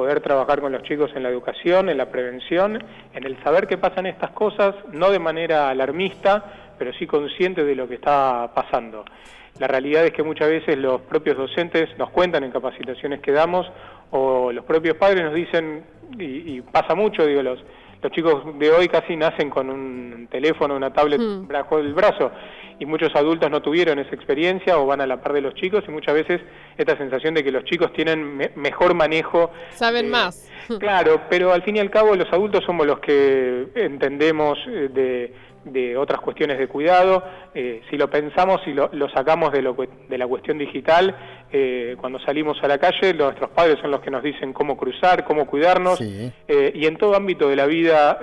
poder 0.00 0.22
trabajar 0.22 0.62
con 0.62 0.72
los 0.72 0.82
chicos 0.84 1.10
en 1.14 1.22
la 1.22 1.28
educación, 1.28 1.90
en 1.90 1.98
la 1.98 2.10
prevención, 2.10 2.82
en 3.12 3.22
el 3.22 3.36
saber 3.44 3.66
que 3.66 3.76
pasan 3.76 4.06
estas 4.06 4.30
cosas, 4.30 4.74
no 4.92 5.10
de 5.10 5.18
manera 5.18 5.68
alarmista, 5.68 6.72
pero 6.78 6.90
sí 6.94 7.06
consciente 7.06 7.64
de 7.64 7.74
lo 7.74 7.86
que 7.86 7.96
está 7.96 8.50
pasando. 8.54 9.04
la 9.58 9.66
realidad 9.66 10.06
es 10.06 10.12
que 10.12 10.22
muchas 10.22 10.48
veces 10.48 10.78
los 10.78 11.02
propios 11.02 11.36
docentes 11.36 11.90
nos 11.98 12.08
cuentan 12.08 12.44
en 12.44 12.50
capacitaciones 12.50 13.20
que 13.20 13.30
damos 13.30 13.70
o 14.10 14.50
los 14.52 14.64
propios 14.64 14.96
padres 14.96 15.22
nos 15.22 15.34
dicen, 15.34 15.84
y, 16.18 16.62
pasa 16.62 16.94
mucho, 16.94 17.26
digo, 17.26 17.42
los, 17.42 17.62
los 18.02 18.12
chicos 18.12 18.58
de 18.58 18.70
hoy 18.70 18.88
casi 18.88 19.16
nacen 19.16 19.50
con 19.50 19.70
un 19.70 20.28
teléfono, 20.30 20.76
una 20.76 20.92
tablet 20.92 21.20
hmm. 21.20 21.48
bajo 21.48 21.78
el 21.78 21.92
brazo 21.94 22.30
y 22.80 22.86
muchos 22.86 23.14
adultos 23.14 23.50
no 23.50 23.60
tuvieron 23.60 23.98
esa 23.98 24.14
experiencia 24.14 24.78
o 24.78 24.86
van 24.86 25.02
a 25.02 25.06
la 25.06 25.20
par 25.20 25.34
de 25.34 25.42
los 25.42 25.54
chicos 25.54 25.84
y 25.86 25.90
muchas 25.90 26.14
veces 26.14 26.40
esta 26.78 26.96
sensación 26.96 27.34
de 27.34 27.44
que 27.44 27.52
los 27.52 27.62
chicos 27.64 27.92
tienen 27.92 28.38
mejor 28.56 28.94
manejo. 28.94 29.50
Saben 29.70 30.08
más. 30.08 30.48
Claro, 30.78 31.22
pero 31.28 31.52
al 31.52 31.62
fin 31.62 31.76
y 31.76 31.80
al 31.80 31.90
cabo 31.90 32.14
los 32.14 32.32
adultos 32.32 32.62
somos 32.64 32.86
los 32.86 33.00
que 33.00 33.66
entendemos 33.74 34.56
eh, 34.68 34.88
de 34.88 35.34
de 35.64 35.96
otras 35.96 36.20
cuestiones 36.20 36.58
de 36.58 36.68
cuidado. 36.68 37.22
Eh, 37.54 37.82
si 37.90 37.96
lo 37.96 38.08
pensamos 38.10 38.60
y 38.66 38.72
lo, 38.72 38.90
sacamos 39.10 39.52
de, 39.52 39.62
lo, 39.62 39.74
de, 39.74 40.18
la 40.18 40.26
cuestión 40.26 40.58
digital, 40.58 41.14
eh, 41.52 41.96
cuando 42.00 42.18
salimos 42.20 42.62
a 42.62 42.68
la 42.68 42.78
calle, 42.78 43.14
nuestros 43.14 43.50
padres 43.50 43.78
son 43.80 43.90
los 43.90 44.00
que 44.00 44.10
nos 44.10 44.22
dicen 44.22 44.52
cómo 44.52 44.76
cruzar, 44.76 45.24
cómo 45.24 45.46
cuidarnos, 45.46 46.00
eh, 46.00 46.72
y 46.74 46.86
en 46.86 46.96
todo 46.96 47.14
ámbito 47.14 47.48
de 47.48 47.56
la 47.56 47.66
vida 47.66 48.18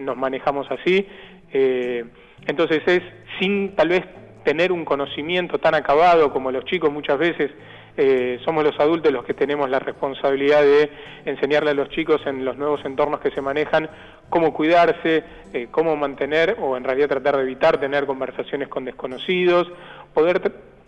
nos 0.00 0.16
manejamos 0.16 0.66
así. 0.70 1.06
entonces 1.52 2.82
es 2.86 3.02
sin 3.38 3.74
tal 3.74 3.88
vez 3.88 4.04
tener 4.44 4.72
un 4.72 4.84
conocimiento 4.84 5.58
tan 5.58 5.74
acabado 5.74 6.32
como 6.32 6.50
los 6.50 6.64
chicos 6.64 6.92
muchas 6.92 7.18
veces 7.18 7.50
eh, 7.96 8.38
somos 8.44 8.64
los 8.64 8.78
adultos 8.78 9.12
los 9.12 9.24
que 9.24 9.34
tenemos 9.34 9.68
la 9.68 9.78
responsabilidad 9.78 10.62
de 10.62 10.90
enseñarle 11.24 11.70
a 11.70 11.74
los 11.74 11.88
chicos 11.90 12.20
en 12.26 12.44
los 12.44 12.56
nuevos 12.56 12.84
entornos 12.84 13.20
que 13.20 13.30
se 13.30 13.40
manejan 13.40 13.90
cómo 14.28 14.54
cuidarse, 14.54 15.24
eh, 15.52 15.68
cómo 15.70 15.96
mantener 15.96 16.56
o 16.60 16.76
en 16.76 16.84
realidad 16.84 17.08
tratar 17.08 17.36
de 17.36 17.42
evitar 17.42 17.78
tener 17.78 18.06
conversaciones 18.06 18.68
con 18.68 18.84
desconocidos, 18.84 19.70
poder 20.14 20.40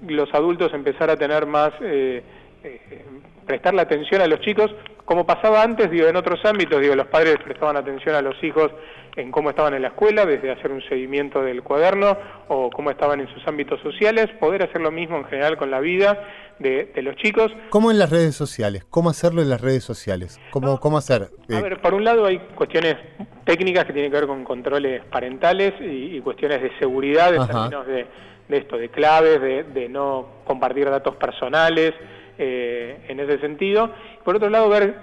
los 0.07 0.33
adultos 0.33 0.73
empezar 0.75 1.11
a 1.11 1.17
tener 1.17 1.47
más, 1.47 1.73
eh, 1.81 2.23
prestar 3.47 3.75
la 3.75 3.83
atención 3.83 4.21
a 4.21 4.27
los 4.27 4.41
chicos, 4.41 4.75
como 5.05 5.27
pasaba 5.27 5.63
antes, 5.63 5.91
digo, 5.91 6.07
en 6.07 6.17
otros 6.17 6.45
ámbitos, 6.45 6.81
digo, 6.81 6.95
los 6.95 7.09
padres 7.09 7.37
prestaban 7.43 7.77
atención 7.77 8.15
a 8.15 8.23
los 8.23 8.43
hijos 8.43 8.71
en 9.17 9.31
cómo 9.31 9.51
estaban 9.51 9.75
en 9.75 9.83
la 9.83 9.89
escuela, 9.89 10.25
desde 10.25 10.51
hacer 10.51 10.71
un 10.71 10.83
seguimiento 10.89 11.43
del 11.43 11.63
cuaderno 11.63 12.17
o 12.49 12.71
cómo 12.71 12.91
estaban 12.91 13.21
en 13.21 13.29
sus 13.35 13.47
ámbitos 13.47 13.81
sociales, 13.81 14.29
poder 14.41 14.63
hacer 14.63 14.81
lo 14.81 14.91
mismo 14.91 15.19
en 15.19 15.25
general 15.25 15.57
con 15.57 15.71
la 15.71 15.81
vida 15.81 16.19
de, 16.59 16.91
los 17.03 17.17
chicos. 17.17 17.53
¿Cómo 17.71 17.91
en 17.91 17.99
las 17.99 18.11
redes 18.11 18.35
sociales? 18.35 18.85
¿Cómo 18.89 19.11
hacerlo 19.11 19.43
en 19.43 19.51
las 19.51 19.61
redes 19.61 19.85
sociales? 19.85 20.41
¿Cómo, 20.51 20.79
cómo 20.81 20.97
hacer? 20.97 21.29
A 21.51 21.61
ver, 21.61 21.81
por 21.81 21.95
un 21.95 22.05
lado 22.05 22.25
hay 22.25 22.39
cuestiones 22.55 22.97
técnicas 23.45 23.85
que 23.85 23.93
tienen 23.93 24.11
que 24.11 24.19
ver 24.19 24.27
con 24.27 24.45
controles 24.45 25.05
parentales 25.07 25.75
y, 25.81 26.21
cuestiones 26.21 26.63
de 26.63 26.71
seguridad 26.79 27.35
en 27.35 27.47
términos 27.47 27.87
de, 27.87 28.07
esto, 28.49 28.77
de 28.77 28.89
claves, 28.89 29.41
de, 29.41 29.89
no 29.89 30.27
compartir 30.45 30.89
datos 30.89 31.17
personales, 31.17 31.93
eh, 32.39 33.05
en 33.09 33.21
ese 33.21 33.39
sentido. 33.39 33.91
Por 34.25 34.37
otro 34.37 34.49
lado, 34.49 34.69
ver 34.69 34.95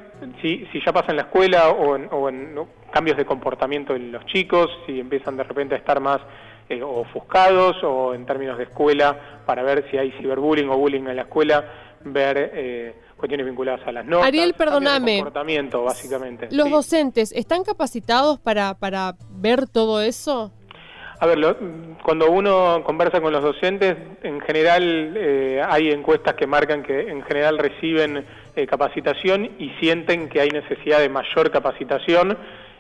si, 0.42 0.66
si 0.72 0.82
ya 0.86 0.92
pasa 0.92 1.12
en 1.12 1.18
la 1.18 1.24
escuela 1.24 1.70
o 1.70 2.30
en, 2.30 2.60
cambios 2.92 3.18
de 3.18 3.26
comportamiento 3.26 3.96
en 3.96 4.12
los 4.12 4.26
chicos, 4.26 4.70
si 4.86 5.00
empiezan 5.00 5.38
de 5.38 5.44
repente 5.44 5.76
a 5.76 5.78
estar 5.78 6.00
más 6.00 6.20
eh, 6.70 6.82
ofuscados 6.82 7.84
o 7.84 8.14
en 8.14 8.26
términos 8.26 8.58
de 8.58 8.66
escuela 8.66 9.44
para 9.46 9.64
ver 9.64 9.86
si 9.90 9.98
hay 9.98 10.12
ciberbullying 10.14 10.70
o 10.70 10.78
bullying 10.78 11.08
en 11.08 11.16
la 11.16 11.24
escuela, 11.24 11.66
ver 12.04 12.52
eh, 12.54 12.96
cuestiones 13.18 13.46
vinculadas 13.46 13.86
a 13.88 13.92
las 13.92 14.06
notas. 14.06 14.28
Ariel, 14.28 14.54
perdóname. 14.54 15.18
comportamiento, 15.18 15.84
básicamente. 15.84 16.48
¿Los 16.52 16.70
docentes 16.70 17.32
están 17.32 17.64
capacitados 17.64 18.40
para, 18.40 18.74
para 18.76 19.16
ver 19.30 19.68
todo 19.68 20.02
eso? 20.02 20.52
A 21.22 21.26
ver, 21.26 21.38
cuando 22.02 22.32
uno 22.32 22.82
conversa 22.86 23.20
con 23.20 23.34
los 23.34 23.44
docentes, 23.44 23.98
en 24.24 24.40
general 24.40 25.16
eh, 25.18 25.62
hay 25.68 25.90
encuestas 25.92 26.36
que 26.36 26.48
marcan 26.48 26.82
que 26.82 27.10
en 27.10 27.22
general 27.24 27.58
reciben 27.58 28.24
eh, 28.56 28.66
capacitación 28.66 29.50
y 29.60 29.70
sienten 29.82 30.30
que 30.30 30.40
hay 30.40 30.48
necesidad 30.50 31.00
de 31.00 31.10
mayor 31.10 31.52
capacitación. 31.52 32.38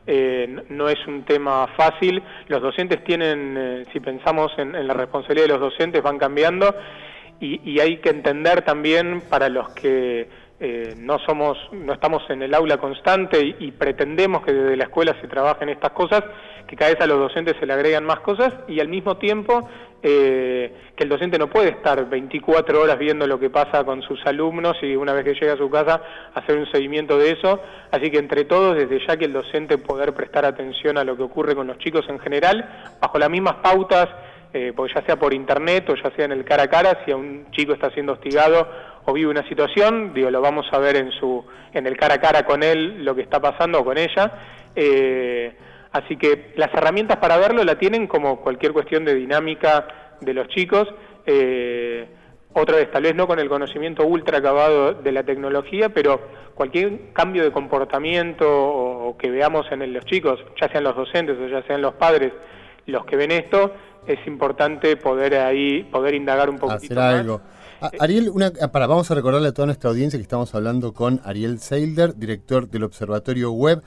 Eh, 0.08 0.63
no 0.69 0.88
es 0.88 1.05
un 1.05 1.24
tema 1.24 1.67
fácil. 1.75 2.24
Los 2.48 2.62
docentes 2.62 3.03
tienen, 3.03 3.86
si 3.91 4.00
pensamos 4.00 4.53
en, 4.58 4.88
la 4.88 4.93
responsabilidad 4.93 5.48
de 5.48 5.53
los 5.55 5.60
docentes, 5.60 6.01
van 6.01 6.17
cambiando 6.17 6.74
y, 7.41 7.77
hay 7.81 7.98
que 7.98 8.10
entender 8.10 8.62
también 8.62 9.22
para 9.29 9.50
los 9.50 9.69
que 9.72 10.29
no 10.98 11.19
somos, 11.19 11.58
no 11.72 11.93
estamos 11.93 12.22
en 12.29 12.41
el 12.41 12.53
aula 12.53 12.77
constante 12.77 13.55
y, 13.60 13.72
pretendemos 13.72 14.46
que 14.46 14.53
desde 14.53 14.77
la 14.77 14.86
escuela 14.86 15.15
se 15.19 15.27
trabajen 15.27 15.69
estas 15.69 15.91
cosas, 15.91 16.24
que 16.69 16.75
cada 16.75 16.91
vez 16.91 17.01
a 17.01 17.07
los 17.07 17.17
docentes 17.17 17.55
se 17.59 17.65
le 17.65 17.73
agregan 17.73 18.05
más 18.05 18.19
cosas 18.19 18.53
y 18.67 18.79
al 18.79 18.89
mismo 18.89 19.17
tiempo 19.17 19.67
eh, 20.03 20.71
que 20.95 21.03
el 21.03 21.09
docente 21.09 21.39
no 21.39 21.49
puede 21.49 21.69
estar 21.69 22.07
24 22.07 22.79
horas 22.79 22.99
viendo 22.99 23.25
lo 23.25 23.39
que 23.39 23.49
pasa 23.49 23.83
con 23.83 24.03
sus 24.03 24.23
alumnos 24.27 24.77
y 24.83 24.95
una 24.95 25.13
vez 25.13 25.23
que 25.23 25.33
llega 25.33 25.53
a 25.53 25.57
su 25.57 25.67
casa 25.71 25.99
hacer 26.35 26.57
un 26.57 26.71
seguimiento 26.71 27.17
de 27.17 27.31
eso. 27.31 27.59
Así 27.89 28.11
que 28.11 28.19
entre 28.19 28.45
todos, 28.45 28.77
desde 28.77 29.03
ya 29.07 29.17
que 29.17 29.25
el 29.25 29.33
docente 29.33 29.79
poder 29.79 30.13
prestar 30.13 30.45
atención 30.45 30.99
a 30.99 31.03
lo 31.03 31.17
que 31.17 31.23
ocurre 31.23 31.55
con 31.55 31.65
los 31.65 31.79
chicos 31.79 32.05
en 32.07 32.19
general, 32.19 32.63
bajo 33.01 33.17
las 33.17 33.31
mismas 33.31 33.55
pautas, 33.63 34.07
eh, 34.53 34.71
porque 34.75 34.93
ya 34.93 35.01
sea 35.07 35.15
por 35.15 35.33
internet 35.33 35.89
o 35.89 35.95
ya 35.95 36.15
sea 36.15 36.25
en 36.25 36.33
el 36.33 36.45
cara 36.45 36.63
a 36.63 36.67
cara, 36.67 36.99
si 37.03 37.09
a 37.09 37.15
un 37.15 37.49
chico 37.49 37.73
está 37.73 37.89
siendo 37.89 38.13
hostigado 38.13 38.67
o 39.05 39.13
vive 39.13 39.31
una 39.31 39.47
situación, 39.49 40.13
digo, 40.13 40.29
lo 40.29 40.39
vamos 40.39 40.67
a 40.71 40.77
ver 40.77 40.97
en, 40.97 41.11
su, 41.13 41.43
en 41.73 41.88
el 41.88 41.97
cara 41.97 42.15
a 42.15 42.21
cara 42.21 42.45
con 42.45 42.61
él, 42.61 43.03
lo 43.03 43.15
que 43.15 43.23
está 43.23 43.41
pasando 43.41 43.79
o 43.79 43.83
con 43.83 43.97
ella. 43.97 44.31
Eh, 44.75 45.55
Así 45.91 46.17
que 46.17 46.53
las 46.55 46.74
herramientas 46.74 47.17
para 47.17 47.38
verlo 47.38 47.63
la 47.63 47.77
tienen 47.77 48.08
como 48.08 48.41
cualquier 48.41 48.74
cuestión 48.74 49.05
de 49.05 49.15
dinámica 49.15 49.88
de 50.22 50.34
los 50.34 50.48
chicos. 50.50 50.88
Eh, 51.25 52.08
otra 52.53 52.77
vez, 52.77 52.91
tal 52.91 53.03
vez 53.03 53.15
no 53.15 53.27
con 53.27 53.39
el 53.39 53.50
conocimiento 53.50 54.05
ultra 54.05 54.39
acabado 54.39 54.93
de 54.93 55.12
la 55.12 55.24
tecnología, 55.24 55.89
pero 55.89 56.19
cualquier 56.55 57.13
cambio 57.13 57.43
de 57.43 57.51
comportamiento 57.51 58.46
o, 58.50 59.17
que 59.17 59.29
veamos 59.29 59.65
en 59.72 59.93
los 59.93 60.05
chicos, 60.05 60.39
ya 60.60 60.67
sean 60.69 60.84
los 60.84 60.96
docentes 60.96 61.38
o 61.39 61.48
ya 61.48 61.63
sean 61.63 61.81
los 61.81 61.93
padres, 61.93 62.34
los 62.86 63.05
que 63.05 63.15
ven 63.15 63.31
esto, 63.31 63.74
es 64.08 64.19
importante 64.27 64.98
poder 64.98 65.36
ahí, 65.36 65.84
poder 65.84 66.15
indagar 66.15 66.50
un 66.50 66.58
poquito 66.58 66.93
Hacer 66.93 67.00
algo. 67.00 67.41
Ariel, 68.00 68.29
una, 68.29 68.51
para, 68.51 68.88
vamos 68.88 69.10
a 69.10 69.15
recordarle 69.15 69.50
a 69.50 69.53
toda 69.53 69.67
nuestra 69.67 69.89
audiencia 69.89 70.17
que 70.17 70.24
estamos 70.24 70.53
hablando 70.53 70.93
con 70.93 71.22
Ariel 71.24 71.60
Seilder, 71.60 72.15
director 72.15 72.67
del 72.67 72.84
Observatorio 72.84 73.51
Web 73.51 73.81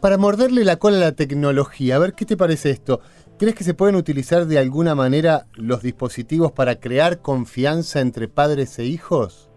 para 0.00 0.18
morderle 0.18 0.64
la 0.64 0.76
cola 0.76 0.96
a 0.96 1.00
la 1.00 1.12
tecnología, 1.12 1.96
a 1.96 1.98
ver, 1.98 2.14
¿qué 2.14 2.24
te 2.24 2.36
parece 2.36 2.70
esto? 2.70 3.00
¿Crees 3.38 3.54
que 3.54 3.64
se 3.64 3.74
pueden 3.74 3.96
utilizar 3.96 4.46
de 4.46 4.58
alguna 4.58 4.94
manera 4.94 5.46
los 5.54 5.82
dispositivos 5.82 6.52
para 6.52 6.80
crear 6.80 7.22
confianza 7.22 8.00
entre 8.00 8.28
padres 8.28 8.78
e 8.78 8.84
hijos? 8.84 9.50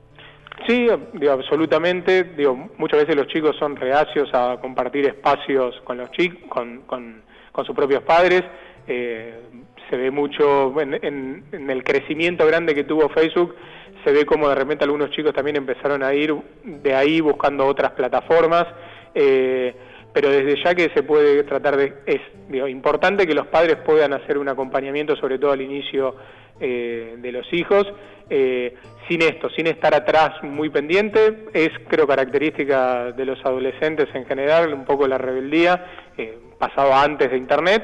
Sí, 0.67 0.87
digo, 1.13 1.31
absolutamente. 1.33 2.23
Digo, 2.23 2.69
muchas 2.77 3.01
veces 3.01 3.15
los 3.15 3.27
chicos 3.27 3.55
son 3.57 3.75
reacios 3.75 4.29
a 4.33 4.57
compartir 4.61 5.05
espacios 5.05 5.75
con 5.83 5.97
los 5.97 6.09
chicos, 6.11 6.39
con, 6.47 6.83
con, 6.83 7.23
sus 7.65 7.75
propios 7.75 8.03
padres. 8.03 8.43
Eh, 8.87 9.41
se 9.89 9.97
ve 9.97 10.11
mucho 10.11 10.79
en, 10.79 11.43
el 11.51 11.83
crecimiento 11.83 12.45
grande 12.47 12.73
que 12.73 12.85
tuvo 12.85 13.09
Facebook, 13.09 13.55
se 14.03 14.11
ve 14.11 14.25
como 14.25 14.47
de 14.47 14.55
repente 14.55 14.85
algunos 14.85 15.11
chicos 15.11 15.33
también 15.33 15.57
empezaron 15.57 16.03
a 16.03 16.13
ir 16.13 16.33
de 16.63 16.95
ahí 16.95 17.19
buscando 17.19 17.65
otras 17.65 17.91
plataformas. 17.91 18.65
Eh, 19.13 19.75
pero 20.13 20.29
desde 20.29 20.63
ya 20.63 20.75
que 20.75 20.89
se 20.93 21.03
puede 21.03 21.43
tratar 21.43 21.75
de, 21.75 21.93
es 22.05 22.21
importante 22.69 23.25
que 23.25 23.33
los 23.33 23.47
padres 23.47 23.77
puedan 23.77 24.13
hacer 24.13 24.37
un 24.37 24.47
acompañamiento, 24.47 25.15
sobre 25.15 25.39
todo 25.39 25.51
al 25.51 25.61
inicio 25.61 26.15
eh, 26.59 27.15
de 27.17 27.31
los 27.31 27.51
hijos, 27.51 27.91
eh, 28.29 28.75
sin 29.07 29.21
esto, 29.23 29.49
sin 29.49 29.67
estar 29.67 29.93
atrás 29.95 30.43
muy 30.43 30.69
pendiente, 30.69 31.45
es 31.53 31.71
creo 31.87 32.07
característica 32.07 33.11
de 33.11 33.25
los 33.25 33.43
adolescentes 33.43 34.07
en 34.13 34.25
general, 34.25 34.73
un 34.73 34.85
poco 34.85 35.07
la 35.07 35.17
rebeldía, 35.17 35.85
eh, 36.17 36.37
pasado 36.59 36.93
antes 36.93 37.31
de 37.31 37.37
Internet, 37.37 37.83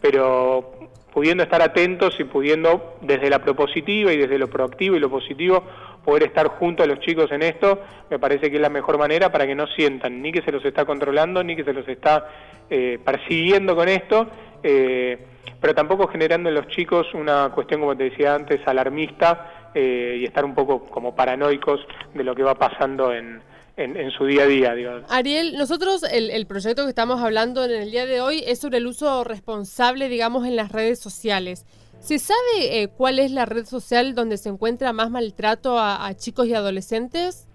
pero 0.00 0.90
pudiendo 1.12 1.42
estar 1.42 1.62
atentos 1.62 2.18
y 2.18 2.24
pudiendo 2.24 2.96
desde 3.00 3.30
la 3.30 3.38
propositiva 3.38 4.12
y 4.12 4.18
desde 4.18 4.38
lo 4.38 4.48
proactivo 4.48 4.96
y 4.96 5.00
lo 5.00 5.10
positivo 5.10 5.64
poder 6.08 6.22
estar 6.22 6.48
junto 6.48 6.82
a 6.82 6.86
los 6.86 7.00
chicos 7.00 7.30
en 7.32 7.42
esto, 7.42 7.82
me 8.08 8.18
parece 8.18 8.48
que 8.48 8.56
es 8.56 8.62
la 8.62 8.70
mejor 8.70 8.96
manera 8.96 9.30
para 9.30 9.46
que 9.46 9.54
no 9.54 9.66
sientan 9.66 10.22
ni 10.22 10.32
que 10.32 10.40
se 10.40 10.50
los 10.50 10.64
está 10.64 10.86
controlando, 10.86 11.44
ni 11.44 11.54
que 11.54 11.64
se 11.64 11.74
los 11.74 11.86
está 11.86 12.30
eh, 12.70 12.98
persiguiendo 13.04 13.76
con 13.76 13.90
esto, 13.90 14.26
eh, 14.62 15.18
pero 15.60 15.74
tampoco 15.74 16.08
generando 16.08 16.48
en 16.48 16.54
los 16.54 16.66
chicos 16.68 17.12
una 17.12 17.50
cuestión, 17.54 17.80
como 17.80 17.94
te 17.94 18.04
decía 18.04 18.34
antes, 18.34 18.66
alarmista 18.66 19.70
eh, 19.74 20.16
y 20.20 20.24
estar 20.24 20.46
un 20.46 20.54
poco 20.54 20.84
como 20.84 21.14
paranoicos 21.14 21.86
de 22.14 22.24
lo 22.24 22.34
que 22.34 22.42
va 22.42 22.54
pasando 22.54 23.12
en, 23.12 23.42
en, 23.76 24.10
su 24.10 24.24
día 24.24 24.44
a 24.44 24.46
día. 24.46 25.02
Ariel, 25.10 25.56
nosotros 25.58 26.02
el, 26.10 26.46
proyecto 26.46 26.84
que 26.84 26.88
estamos 26.88 27.20
hablando 27.20 27.66
en 27.66 27.82
el 27.82 27.90
día 27.90 28.06
de 28.06 28.22
hoy 28.22 28.42
es 28.46 28.60
sobre 28.60 28.78
el 28.78 28.86
uso 28.86 29.24
responsable, 29.24 30.08
digamos, 30.08 30.46
en 30.46 30.56
las 30.56 30.72
redes 30.72 30.98
sociales. 31.00 31.66
¿Se 32.00 32.18
sabe 32.18 32.82
eh, 32.82 32.88
cuál 32.88 33.18
es 33.18 33.30
la 33.30 33.44
red 33.44 33.64
social 33.64 34.14
donde 34.14 34.36
se 34.36 34.48
encuentra 34.48 34.92
más 34.92 35.10
maltrato 35.10 35.78
a, 35.78 36.08
chicos 36.14 36.46
y 36.46 36.54
adolescentes? 36.54 37.48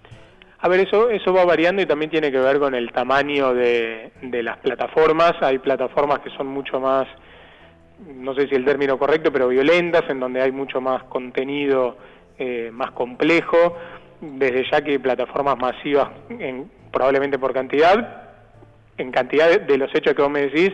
A 0.60 0.68
ver, 0.70 0.82
eso, 0.82 1.10
eso 1.10 1.34
va 1.34 1.44
variando 1.44 1.82
y 1.82 1.86
también 1.86 2.12
tiene 2.12 2.32
que 2.32 2.40
ver 2.40 2.60
con 2.60 2.76
el 2.76 2.92
tamaño 2.92 3.54
de, 3.54 4.12
las 4.22 4.58
plataformas. 4.60 5.34
Hay 5.42 5.60
plataformas 5.60 6.20
que 6.20 6.30
son 6.38 6.48
mucho 6.48 6.80
más 6.80 7.08
no 8.06 8.34
sé 8.36 8.48
si 8.48 8.56
el 8.56 8.66
término 8.66 8.98
correcto, 8.98 9.32
pero 9.32 9.48
violentas, 9.48 10.04
en 10.10 10.20
donde 10.20 10.42
hay 10.42 10.52
mucho 10.52 10.82
más 10.82 11.04
contenido 11.04 11.96
eh, 12.38 12.70
más 12.74 12.92
complejo, 12.92 13.78
desde 14.20 14.70
ya 14.70 14.82
que 14.82 15.00
plataformas 15.00 15.58
masivas, 15.58 16.10
en, 16.30 16.70
probablemente 16.92 17.38
por 17.40 17.54
cantidad, 17.54 18.32
en 18.98 19.12
cantidad 19.12 19.60
de, 19.60 19.78
los 19.78 19.94
hechos 19.94 20.14
que 20.14 20.22
vos 20.22 20.32
me 20.32 20.50
decís, 20.50 20.72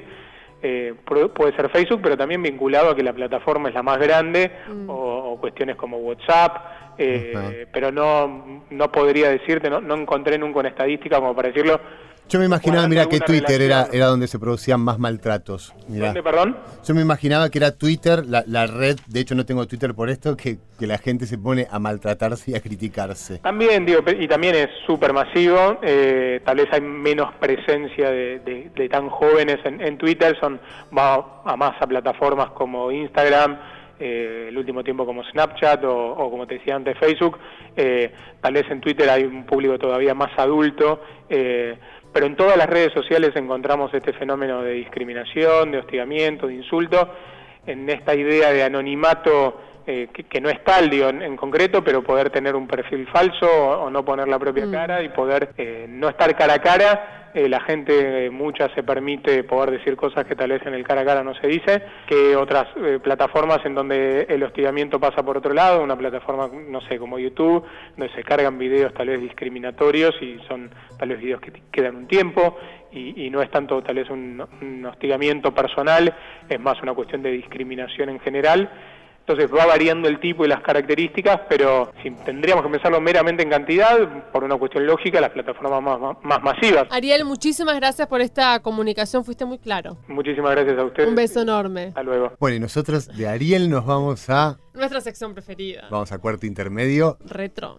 eh, 0.61 0.93
puede 1.05 1.55
ser 1.55 1.69
Facebook, 1.69 2.01
pero 2.03 2.17
también 2.17 2.41
vinculado 2.41 2.89
a 2.89 2.95
que 2.95 3.03
la 3.03 3.13
plataforma 3.13 3.69
es 3.69 3.75
la 3.75 3.83
más 3.83 3.97
grande, 3.97 4.51
mm. 4.67 4.89
o, 4.89 5.37
cuestiones 5.39 5.75
como 5.75 5.97
WhatsApp, 5.97 6.57
eh, 6.97 7.65
pero 7.71 7.91
no, 7.91 8.63
no 8.69 8.91
podría 8.91 9.29
decirte, 9.29 9.69
no, 9.69 9.79
no 9.79 9.95
encontré 9.95 10.37
nunca 10.37 10.59
una 10.59 10.69
estadística 10.69 11.17
como 11.17 11.35
para 11.35 11.49
decirlo, 11.49 11.79
yo 12.29 12.39
me 12.39 12.45
imaginaba, 12.45 12.87
mira, 12.87 13.07
que 13.07 13.19
Twitter 13.19 13.61
era, 13.61 13.87
era 13.91 14.05
donde 14.05 14.27
se 14.27 14.37
producían 14.37 14.79
más 14.81 14.99
maltratos. 14.99 15.73
¿Dónde, 15.87 16.21
perdón? 16.21 16.55
Yo 16.85 16.93
me 16.93 17.01
imaginaba 17.01 17.49
que 17.49 17.57
era 17.57 17.71
Twitter, 17.71 18.23
la, 18.25 18.67
red, 18.67 18.97
de 19.07 19.19
hecho 19.19 19.35
no 19.35 19.45
tengo 19.45 19.65
Twitter 19.67 19.93
por 19.95 20.09
esto, 20.09 20.37
que, 20.37 20.59
que, 20.79 20.87
la 20.87 20.97
gente 20.97 21.25
se 21.25 21.37
pone 21.37 21.67
a 21.69 21.79
maltratarse 21.79 22.51
y 22.51 22.55
a 22.55 22.61
criticarse. 22.61 23.39
También, 23.39 23.85
digo, 23.85 24.01
y 24.17 24.27
también 24.27 24.55
es 24.55 24.69
súper 24.85 25.11
masivo, 25.11 25.79
eh, 25.81 26.41
tal 26.45 26.57
vez 26.57 26.67
hay 26.71 26.81
menos 26.81 27.33
presencia 27.39 28.11
de, 28.11 28.69
de, 28.75 28.89
tan 28.89 29.09
jóvenes 29.09 29.57
en, 29.65 29.97
Twitter, 29.97 30.37
son 30.39 30.59
más 30.91 31.19
a 31.45 31.55
más 31.57 31.81
a 31.81 31.87
plataformas 31.87 32.51
como 32.51 32.91
Instagram, 32.91 33.57
eh, 33.99 34.45
el 34.47 34.57
último 34.57 34.81
tiempo 34.81 35.05
como 35.05 35.23
Snapchat 35.25 35.83
o, 35.83 36.29
como 36.31 36.47
te 36.47 36.55
decía 36.55 36.75
antes 36.75 36.97
Facebook, 36.97 37.37
eh, 37.75 38.11
tal 38.39 38.53
vez 38.53 38.65
en 38.71 38.79
Twitter 38.79 39.09
hay 39.09 39.23
un 39.23 39.45
público 39.45 39.77
todavía 39.77 40.13
más 40.13 40.31
adulto, 40.37 41.01
eh, 41.29 41.77
pero 42.11 42.25
en 42.25 42.35
todas 42.35 42.57
las 42.57 42.67
redes 42.67 42.93
sociales 42.93 43.35
encontramos 43.35 43.93
este 43.93 44.13
fenómeno 44.13 44.61
de 44.61 44.73
discriminación, 44.73 45.71
de 45.71 45.79
hostigamiento, 45.79 46.47
de 46.47 46.55
insulto, 46.55 47.13
en 47.65 47.89
esta 47.89 48.15
idea 48.15 48.51
de 48.51 48.63
anonimato 48.63 49.61
eh, 49.85 50.07
que, 50.07 50.41
no 50.41 50.49
es 50.49 50.63
tal, 50.63 50.89
digo, 50.89 51.09
en, 51.09 51.35
concreto, 51.35 51.83
pero 51.83 52.03
poder 52.03 52.29
tener 52.29 52.55
un 52.55 52.67
perfil 52.67 53.07
falso 53.07 53.47
o, 53.47 53.89
no 53.89 54.05
poner 54.05 54.27
la 54.27 54.37
propia 54.37 54.65
mm. 54.65 54.71
cara 54.71 55.01
y 55.01 55.09
poder 55.09 55.53
eh, 55.57 55.87
no 55.89 56.09
estar 56.09 56.35
cara 56.35 56.53
a 56.53 56.61
cara 56.61 57.18
eh, 57.33 57.47
la 57.47 57.59
gente 57.61 58.25
eh, 58.25 58.29
mucha 58.29 58.73
se 58.73 58.83
permite 58.83 59.43
poder 59.43 59.71
decir 59.71 59.95
cosas 59.95 60.25
que 60.25 60.35
tal 60.35 60.49
vez 60.49 60.65
en 60.65 60.73
el 60.73 60.83
cara 60.83 61.01
a 61.01 61.05
cara 61.05 61.23
no 61.23 61.33
se 61.35 61.47
dice, 61.47 61.83
que 62.07 62.35
otras 62.35 62.67
eh, 62.77 62.99
plataformas 63.01 63.59
en 63.65 63.75
donde 63.75 64.25
el 64.29 64.41
hostigamiento 64.43 64.99
pasa 64.99 65.23
por 65.23 65.37
otro 65.37 65.53
lado, 65.53 65.83
una 65.83 65.97
plataforma, 65.97 66.49
no 66.67 66.81
sé, 66.81 66.97
como 66.97 67.19
YouTube, 67.19 67.63
donde 67.95 68.13
se 68.13 68.23
cargan 68.23 68.57
videos 68.57 68.93
tal 68.93 69.07
vez 69.07 69.21
discriminatorios 69.21 70.15
y 70.21 70.39
son 70.47 70.71
tal 70.97 71.09
vez 71.09 71.19
videos 71.19 71.41
que 71.41 71.51
quedan 71.71 71.95
un 71.95 72.07
tiempo 72.07 72.57
y, 72.91 73.29
no 73.29 73.43
es 73.43 73.51
tanto 73.51 73.83
tal 73.83 73.97
vez 73.97 74.09
un 74.09 74.85
hostigamiento 74.89 75.53
personal, 75.53 76.11
es 76.49 76.59
más 76.59 76.81
una 76.81 76.95
cuestión 76.95 77.21
de 77.21 77.29
discriminación 77.29 78.09
en 78.09 78.19
general 78.19 78.69
entonces 79.29 79.55
va 79.55 79.67
variando 79.67 80.07
el 80.07 80.19
tipo 80.19 80.43
y 80.43 80.47
las 80.47 80.61
características, 80.61 81.41
pero 81.47 81.91
si 82.01 82.09
tendríamos 82.25 82.65
que 82.65 82.71
pensarlo 82.71 82.99
meramente 82.99 83.43
en 83.43 83.49
cantidad, 83.51 84.31
por 84.31 84.43
una 84.43 84.57
cuestión 84.57 84.87
lógica, 84.87 85.21
las 85.21 85.29
plataformas 85.29 85.83
más, 85.83 86.17
más, 86.23 86.41
masivas. 86.41 86.87
Ariel, 86.89 87.25
muchísimas 87.25 87.75
gracias 87.75 88.07
por 88.07 88.21
esta 88.21 88.59
comunicación, 88.61 89.23
fuiste 89.23 89.45
muy 89.45 89.59
claro. 89.59 89.97
Muchísimas 90.07 90.51
gracias 90.51 90.79
a 90.79 90.83
ustedes. 90.83 91.09
Un 91.09 91.15
beso 91.15 91.41
enorme. 91.41 91.89
Hasta 91.89 92.01
luego. 92.01 92.31
Bueno, 92.39 92.57
y 92.57 92.59
nosotros 92.59 93.07
de 93.15 93.27
Ariel 93.27 93.69
nos 93.69 93.85
vamos 93.85 94.27
a... 94.31 94.57
Nuestra 94.73 94.99
sección 94.99 95.35
preferida. 95.35 95.87
Vamos 95.91 96.11
a 96.11 96.17
cuarto 96.17 96.47
intermedio. 96.47 97.17
Retro. 97.23 97.77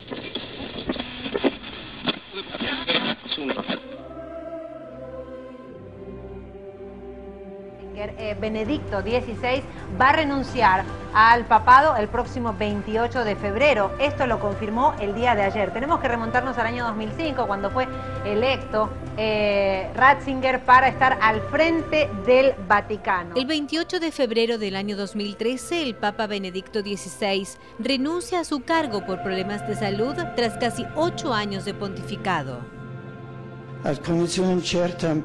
Eh, 8.00 8.36
Benedicto 8.40 9.02
XVI 9.02 9.62
va 10.00 10.08
a 10.08 10.12
renunciar 10.12 10.84
al 11.12 11.44
papado 11.44 11.96
el 11.96 12.08
próximo 12.08 12.54
28 12.58 13.24
de 13.24 13.36
febrero. 13.36 13.90
Esto 13.98 14.26
lo 14.26 14.40
confirmó 14.40 14.94
el 15.00 15.14
día 15.14 15.34
de 15.34 15.42
ayer. 15.42 15.72
Tenemos 15.72 16.00
que 16.00 16.08
remontarnos 16.08 16.56
al 16.56 16.66
año 16.66 16.86
2005, 16.86 17.46
cuando 17.46 17.70
fue 17.70 17.86
electo 18.24 18.88
eh, 19.16 19.90
Ratzinger 19.94 20.60
para 20.64 20.88
estar 20.88 21.18
al 21.20 21.40
frente 21.42 22.08
del 22.24 22.54
Vaticano. 22.66 23.34
El 23.36 23.46
28 23.46 24.00
de 24.00 24.12
febrero 24.12 24.56
del 24.56 24.76
año 24.76 24.96
2013, 24.96 25.82
el 25.82 25.94
Papa 25.94 26.26
Benedicto 26.26 26.80
XVI 26.80 27.46
renuncia 27.78 28.40
a 28.40 28.44
su 28.44 28.60
cargo 28.60 29.04
por 29.04 29.22
problemas 29.22 29.66
de 29.68 29.74
salud 29.74 30.14
tras 30.36 30.56
casi 30.56 30.86
ocho 30.96 31.34
años 31.34 31.64
de 31.64 31.74
pontificado. 31.74 32.60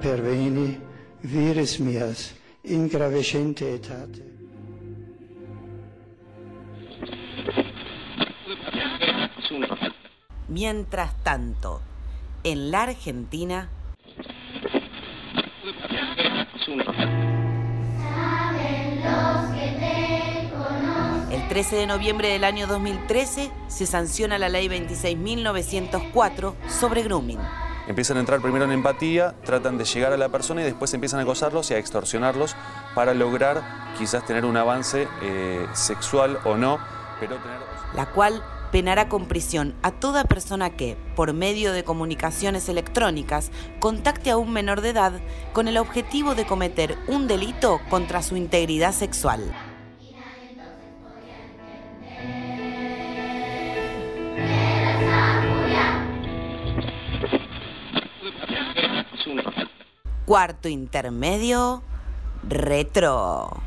Perveni 0.01 0.79
vires 1.21 1.79
ingravescente 2.67 3.75
etate. 3.75 4.23
Mientras 10.47 11.21
tanto, 11.23 11.81
en 12.43 12.71
la 12.71 12.83
Argentina... 12.83 13.69
El 21.31 21.47
13 21.49 21.75
de 21.75 21.87
noviembre 21.87 22.29
del 22.29 22.43
año 22.43 22.67
2013 22.67 23.51
se 23.67 23.85
sanciona 23.85 24.37
la 24.37 24.49
ley 24.49 24.67
26.904 24.67 26.53
sobre 26.67 27.03
grooming 27.03 27.39
empiezan 27.87 28.17
a 28.17 28.19
entrar 28.19 28.41
primero 28.41 28.65
en 28.65 28.71
empatía, 28.71 29.35
tratan 29.43 29.77
de 29.77 29.85
llegar 29.85 30.13
a 30.13 30.17
la 30.17 30.29
persona 30.29 30.61
y 30.61 30.63
después 30.63 30.93
empiezan 30.93 31.19
a 31.19 31.23
acosarlos 31.23 31.71
y 31.71 31.73
a 31.73 31.77
extorsionarlos 31.77 32.55
para 32.93 33.13
lograr 33.13 33.61
quizás 33.97 34.25
tener 34.25 34.45
un 34.45 34.57
avance 34.57 35.07
eh, 35.21 35.67
sexual 35.73 36.39
o 36.45 36.55
no, 36.55 36.79
pero 37.19 37.37
tener... 37.37 37.59
La 37.95 38.07
cual 38.07 38.43
penará 38.71 39.07
con 39.07 39.27
prisión 39.27 39.73
a 39.83 39.91
toda 39.91 40.25
persona 40.25 40.71
que, 40.71 40.97
por 41.15 41.33
medio 41.33 41.71
de 41.71 41.83
comunicaciones 41.85 42.67
electrónicas, 42.67 43.51
contacte 43.79 44.31
a 44.31 44.37
un 44.37 44.51
menor 44.51 44.81
de 44.81 44.89
edad 44.89 45.13
con 45.53 45.67
el 45.67 45.77
objetivo 45.77 46.35
de 46.35 46.45
cometer 46.45 46.97
un 47.07 47.27
delito 47.27 47.79
contra 47.89 48.21
su 48.21 48.35
integridad 48.35 48.91
sexual. 48.91 49.53
Cuarto 60.25 60.67
intermedio, 60.67 61.83
retro. 62.49 63.61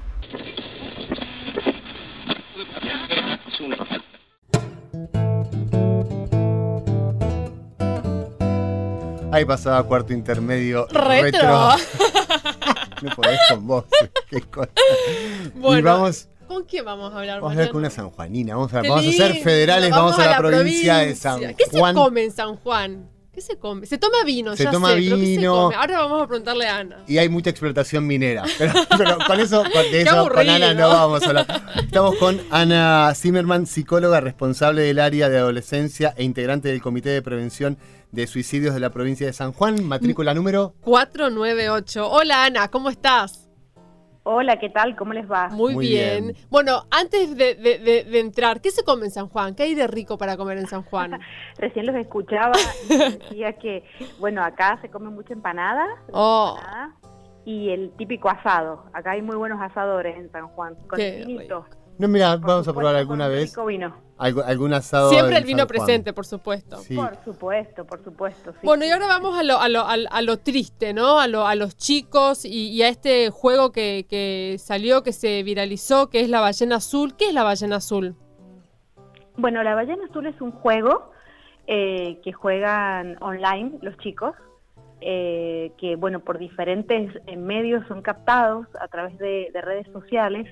Ahí 9.30 9.44
pasaba 9.44 9.84
cuarto 9.84 10.12
intermedio 10.12 10.88
retro. 10.88 11.76
no 13.02 13.14
podés 13.14 13.38
con 13.50 13.64
vos. 13.64 13.84
Qué 14.28 14.40
cosa. 14.40 14.72
Bueno, 15.54 15.92
vamos, 15.92 16.28
¿con 16.48 16.64
quién 16.64 16.84
vamos 16.84 17.14
a 17.14 17.18
hablar? 17.18 17.40
Vamos 17.40 17.56
a 17.56 17.60
ver 17.60 17.68
con 17.68 17.78
una 17.78 17.90
sanjuanina. 17.90 18.56
Vamos 18.56 18.74
a, 18.74 18.82
vamos 18.82 19.06
a 19.06 19.12
ser 19.12 19.36
federales, 19.36 19.90
vamos, 19.92 20.18
a, 20.18 20.26
la, 20.26 20.38
provincia, 20.38 20.96
de 20.96 21.14
San 21.14 21.38
Juan. 21.38 21.54
¿Qué 21.54 21.66
se 21.66 21.78
come 21.94 22.24
en 22.24 22.32
San 22.32 22.56
Juan? 22.56 23.17
¿Qué 23.38 23.42
se 23.42 23.56
come? 23.56 23.86
Se 23.86 23.98
toma 23.98 24.24
vino, 24.26 24.56
se 24.56 24.66
toma 24.66 24.94
vino. 24.94 25.14
¿qué 25.14 25.36
se 25.36 25.46
come? 25.46 25.76
Ahora 25.76 26.00
vamos 26.00 26.24
a 26.24 26.26
preguntarle 26.26 26.66
a 26.66 26.78
Ana. 26.78 27.04
Y 27.06 27.18
hay 27.18 27.28
mucha 27.28 27.50
explotación 27.50 28.04
minera. 28.04 28.42
Pero, 28.58 28.72
con 29.28 29.38
eso, 29.38 29.62
con, 29.62 29.84
eso 29.92 30.28
con 30.28 30.48
Ana 30.48 30.74
no 30.74 30.88
vamos 30.88 31.22
a 31.22 31.26
hablar. 31.28 31.62
Estamos 31.76 32.16
con 32.16 32.40
Ana 32.50 33.12
Zimmerman, 33.14 33.66
psicóloga 33.66 34.20
responsable 34.20 34.82
del 34.82 34.98
área 34.98 35.28
de 35.28 35.38
adolescencia 35.38 36.14
e 36.16 36.24
integrante 36.24 36.66
del 36.66 36.82
Comité 36.82 37.10
de 37.10 37.22
Prevención 37.22 37.78
de 38.10 38.26
Suicidios 38.26 38.74
de 38.74 38.80
la 38.80 38.90
provincia 38.90 39.24
de 39.24 39.32
San 39.32 39.52
Juan. 39.52 39.84
Matrícula 39.84 40.34
número 40.34 40.74
498. 40.80 42.10
Hola 42.10 42.44
Ana, 42.44 42.66
¿cómo 42.66 42.90
estás? 42.90 43.47
Hola, 44.30 44.58
¿qué 44.58 44.68
tal? 44.68 44.94
¿Cómo 44.94 45.14
les 45.14 45.26
va? 45.26 45.48
Muy, 45.48 45.74
bien. 45.74 46.34
Bueno, 46.50 46.82
antes 46.90 47.34
de, 47.34 48.04
entrar, 48.20 48.60
¿qué 48.60 48.70
se 48.70 48.84
come 48.84 49.06
en 49.06 49.10
San 49.10 49.26
Juan? 49.30 49.54
¿Qué 49.54 49.62
hay 49.62 49.74
de 49.74 49.86
rico 49.86 50.18
para 50.18 50.36
comer 50.36 50.58
en 50.58 50.66
San 50.66 50.82
Juan? 50.82 51.18
Recién 51.56 51.86
los 51.86 51.96
escuchaba 51.96 52.52
y 52.90 52.98
decía 52.98 53.54
que, 53.54 53.84
bueno, 54.18 54.44
acá 54.44 54.78
se 54.82 54.90
come 54.90 55.08
mucha 55.08 55.32
empanada, 55.32 55.86
oh. 56.12 56.60
y 57.46 57.70
el 57.70 57.90
típico 57.96 58.28
asado. 58.28 58.84
Acá 58.92 59.12
hay 59.12 59.22
muy 59.22 59.36
buenos 59.36 59.62
asadores 59.62 60.14
en 60.18 60.30
San 60.30 60.48
Juan, 60.48 60.74
con 60.88 61.00
no, 61.98 62.06
mira, 62.06 62.36
vamos 62.36 62.68
a 62.68 62.72
probar 62.72 62.94
alguna 62.94 63.26
vez. 63.26 63.56
Vino. 63.66 63.94
algún 64.18 64.72
asado. 64.72 65.10
Siempre 65.10 65.36
el 65.36 65.44
vino 65.44 65.66
presente, 65.66 66.12
por 66.12 66.24
supuesto. 66.24 66.78
Por 66.94 67.16
supuesto, 67.24 67.84
por 67.84 68.02
supuesto. 68.04 68.54
Bueno, 68.62 68.84
y 68.84 68.90
ahora 68.90 69.08
vamos 69.08 69.36
a 69.36 69.42
lo, 69.42 69.58
a 69.58 69.68
lo, 69.68 69.84
a 69.84 70.22
lo 70.22 70.36
triste, 70.38 70.94
¿no? 70.94 71.18
A, 71.18 71.26
lo, 71.26 71.46
a 71.46 71.56
los 71.56 71.76
chicos 71.76 72.44
y, 72.44 72.80
a 72.82 72.88
este 72.88 73.30
juego 73.30 73.72
que, 73.72 74.06
que, 74.08 74.56
salió, 74.58 75.02
que 75.02 75.12
se 75.12 75.42
viralizó, 75.42 76.08
que 76.08 76.20
es 76.20 76.28
la 76.28 76.40
ballena 76.40 76.76
azul. 76.76 77.16
¿Qué 77.16 77.26
es 77.26 77.34
la 77.34 77.42
ballena 77.42 77.76
azul? 77.76 78.14
Bueno, 79.36 79.62
la 79.64 79.74
ballena 79.74 80.04
azul 80.08 80.26
es 80.26 80.40
un 80.40 80.52
juego 80.52 81.10
eh, 81.66 82.20
que 82.22 82.32
juegan 82.32 83.16
online 83.20 83.78
los 83.82 83.96
chicos. 83.98 84.34
Eh, 85.00 85.58
eh, 85.58 85.72
que, 85.78 85.96
bueno, 85.96 86.20
por 86.20 86.38
diferentes 86.38 87.12
eh, 87.26 87.36
medios 87.36 87.86
son 87.88 88.02
captados 88.02 88.66
a 88.80 88.88
través 88.88 89.18
de, 89.18 89.50
redes 89.54 89.86
sociales, 89.92 90.46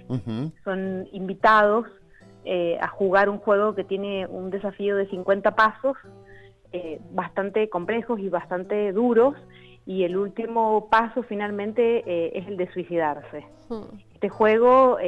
son 0.64 1.08
invitados 1.12 1.86
eh, 2.44 2.78
a 2.80 2.88
jugar 2.88 3.28
un 3.28 3.38
juego 3.38 3.74
que 3.74 3.84
tiene 3.84 4.26
un 4.26 4.50
desafío 4.50 4.96
de 4.96 5.08
50 5.08 5.54
pasos, 5.54 5.96
bastante 7.12 7.70
complejos 7.70 8.20
y 8.20 8.28
bastante 8.28 8.92
duros, 8.92 9.34
y 9.86 10.02
el 10.02 10.14
último 10.14 10.90
paso 10.90 11.22
finalmente 11.22 12.02
es 12.38 12.46
el 12.46 12.58
de 12.58 12.70
suicidarse. 12.70 13.46
Hmm. 13.70 13.96
Este 14.12 14.28
juego 14.28 14.98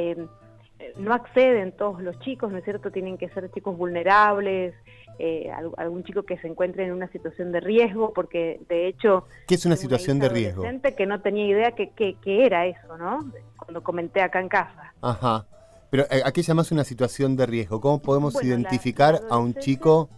no 0.97 1.13
acceden 1.13 1.73
todos 1.73 2.01
los 2.01 2.17
chicos, 2.19 2.51
¿no 2.51 2.57
es 2.57 2.63
cierto? 2.63 2.89
Tienen 2.89 3.19
que 3.19 3.29
ser 3.29 3.51
chicos 3.51 3.77
vulnerables, 3.77 4.73
eh, 5.17 5.51
algún 5.77 6.03
chico 6.03 6.23
que 6.23 6.37
se 6.37 6.47
encuentre 6.47 6.85
en 6.85 6.93
una 6.93 7.09
situación 7.11 7.51
de 7.51 7.59
riesgo, 7.59 8.13
porque 8.13 8.61
de 8.69 8.87
hecho... 8.87 9.25
¿Qué 9.47 9.55
es 9.55 9.65
una 9.65 9.75
situación 9.75 10.19
de 10.19 10.29
riesgo? 10.29 10.63
que 10.97 11.05
no 11.05 11.21
tenía 11.21 11.45
idea 11.45 11.71
que, 11.71 11.89
que, 11.91 12.45
era 12.45 12.65
eso, 12.65 12.97
¿no? 12.97 13.19
Cuando 13.57 13.83
comenté 13.83 14.21
acá 14.21 14.39
en 14.39 14.47
casa. 14.47 14.93
Ajá. 15.01 15.45
Pero 15.89 16.03
eh, 16.09 16.21
¿a 16.23 16.31
qué 16.31 16.41
llamas 16.41 16.71
una 16.71 16.83
situación 16.83 17.35
de 17.35 17.45
riesgo? 17.45 17.81
¿Cómo 17.81 18.01
podemos 18.01 18.41
identificar 18.43 19.19
a 19.29 19.37
un 19.37 19.55
chico 19.55 20.09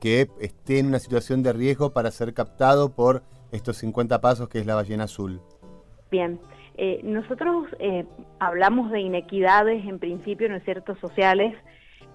que 0.00 0.28
esté 0.40 0.78
en 0.78 0.86
una 0.86 1.00
situación 1.00 1.42
de 1.42 1.52
riesgo 1.52 1.92
para 1.92 2.10
ser 2.10 2.32
captado 2.32 2.94
por 2.94 3.22
estos 3.52 3.76
50 3.78 4.20
pasos 4.20 4.48
que 4.48 4.58
es 4.58 4.66
la 4.66 4.74
ballena 4.74 5.04
azul? 5.04 5.40
Bien, 6.10 6.40
eh, 6.78 7.00
nosotros 7.02 7.66
hablamos 8.38 8.90
de 8.90 9.00
inequidades 9.00 9.84
en 9.86 9.98
principio, 9.98 10.48
¿no 10.48 10.56
es 10.56 10.64
cierto?, 10.64 10.96
sociales, 10.96 11.54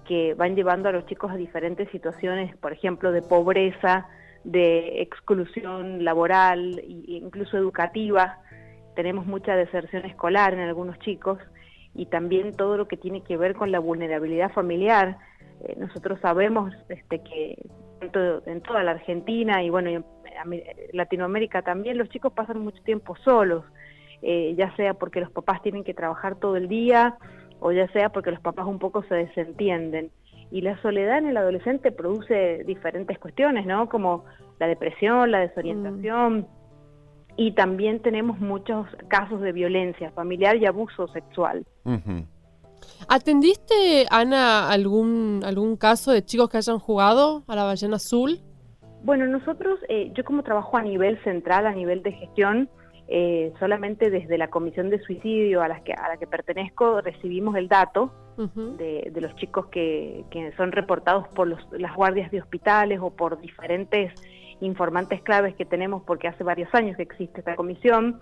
que 0.06 0.34
van 0.34 0.56
llevando 0.56 0.88
a 0.88 0.92
los 0.92 1.06
chicos 1.06 1.30
a 1.30 1.36
diferentes 1.36 1.88
situaciones, 1.90 2.56
por 2.56 2.72
ejemplo, 2.72 3.12
de 3.12 3.22
pobreza, 3.22 4.08
de 4.44 5.02
exclusión 5.02 6.04
laboral 6.04 6.78
e 6.78 7.16
incluso 7.16 7.56
educativa. 7.56 8.38
Tenemos 8.94 9.26
mucha 9.26 9.54
deserción 9.54 10.04
escolar 10.04 10.54
en 10.54 10.60
algunos 10.60 10.98
chicos 11.00 11.38
y 11.94 12.06
también 12.06 12.52
todo 12.52 12.76
lo 12.76 12.88
que 12.88 12.96
tiene 12.96 13.22
que 13.22 13.36
ver 13.36 13.54
con 13.54 13.70
la 13.70 13.78
vulnerabilidad 13.78 14.52
familiar. 14.52 15.18
Eh, 15.64 15.76
nosotros 15.78 16.18
sabemos 16.20 16.74
este, 16.88 17.20
que 17.20 17.56
en 18.00 18.60
toda 18.62 18.82
la 18.82 18.92
Argentina 18.92 19.62
y 19.62 19.70
bueno, 19.70 19.90
en 19.90 20.04
Latinoamérica 20.92 21.62
también 21.62 21.98
los 21.98 22.08
chicos 22.08 22.32
pasan 22.32 22.58
mucho 22.58 22.82
tiempo 22.82 23.14
solos, 23.16 23.64
eh, 24.22 24.54
ya 24.56 24.74
sea 24.76 24.94
porque 24.94 25.20
los 25.20 25.30
papás 25.30 25.62
tienen 25.62 25.84
que 25.84 25.94
trabajar 25.94 26.36
todo 26.36 26.56
el 26.56 26.68
día, 26.68 27.16
o 27.62 27.72
ya 27.72 27.86
sea 27.92 28.10
porque 28.10 28.32
los 28.32 28.40
papás 28.40 28.66
un 28.66 28.78
poco 28.78 29.02
se 29.04 29.14
desentienden. 29.14 30.10
Y 30.50 30.60
la 30.60 30.80
soledad 30.82 31.18
en 31.18 31.28
el 31.28 31.36
adolescente 31.36 31.92
produce 31.92 32.64
diferentes 32.64 33.18
cuestiones, 33.18 33.64
¿no? 33.64 33.88
Como 33.88 34.24
la 34.58 34.66
depresión, 34.66 35.30
la 35.30 35.38
desorientación. 35.38 36.40
Mm. 36.40 36.46
Y 37.36 37.52
también 37.52 38.00
tenemos 38.00 38.38
muchos 38.40 38.86
casos 39.08 39.40
de 39.40 39.52
violencia 39.52 40.10
familiar 40.10 40.56
y 40.56 40.66
abuso 40.66 41.08
sexual. 41.08 41.64
¿Atendiste, 43.08 44.06
Ana, 44.10 44.68
algún, 44.70 45.40
algún 45.44 45.76
caso 45.76 46.12
de 46.12 46.22
chicos 46.22 46.50
que 46.50 46.58
hayan 46.58 46.78
jugado 46.78 47.44
a 47.46 47.56
la 47.56 47.64
ballena 47.64 47.96
azul? 47.96 48.40
Bueno, 49.04 49.26
nosotros, 49.26 49.80
eh, 49.88 50.10
yo 50.14 50.24
como 50.24 50.42
trabajo 50.42 50.76
a 50.76 50.82
nivel 50.82 51.22
central, 51.24 51.66
a 51.66 51.72
nivel 51.72 52.02
de 52.02 52.12
gestión, 52.12 52.68
eh, 53.14 53.52
solamente 53.60 54.08
desde 54.08 54.38
la 54.38 54.48
comisión 54.48 54.88
de 54.88 54.98
suicidio 55.02 55.60
a, 55.60 55.68
las 55.68 55.82
que, 55.82 55.92
a 55.92 56.08
la 56.08 56.16
que 56.16 56.26
pertenezco 56.26 57.02
recibimos 57.02 57.56
el 57.56 57.68
dato 57.68 58.10
de, 58.38 59.12
los 59.16 59.36
chicos 59.36 59.66
que, 59.66 60.24
son 60.56 60.72
reportados 60.72 61.28
por 61.28 61.46
las 61.46 61.94
guardias 61.94 62.30
de 62.30 62.40
hospitales 62.40 63.00
o 63.02 63.10
por 63.10 63.38
diferentes 63.38 64.14
informantes 64.62 65.20
claves 65.20 65.54
que 65.56 65.66
tenemos 65.66 66.02
porque 66.04 66.26
hace 66.26 66.42
varios 66.42 66.74
años 66.74 66.96
que 66.96 67.02
existe 67.02 67.40
esta 67.40 67.54
comisión. 67.54 68.18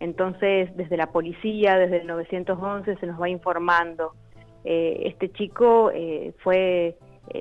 Entonces, 0.00 0.76
desde 0.76 0.96
la 0.96 1.12
policía, 1.12 1.78
desde 1.78 1.98
el 1.98 2.08
911 2.08 2.96
se 2.96 3.06
nos 3.06 3.22
va 3.22 3.28
informando. 3.28 4.14
Eh, 4.64 5.02
este 5.04 5.30
chico 5.30 5.92
eh, 5.94 6.34
fue 6.42 6.96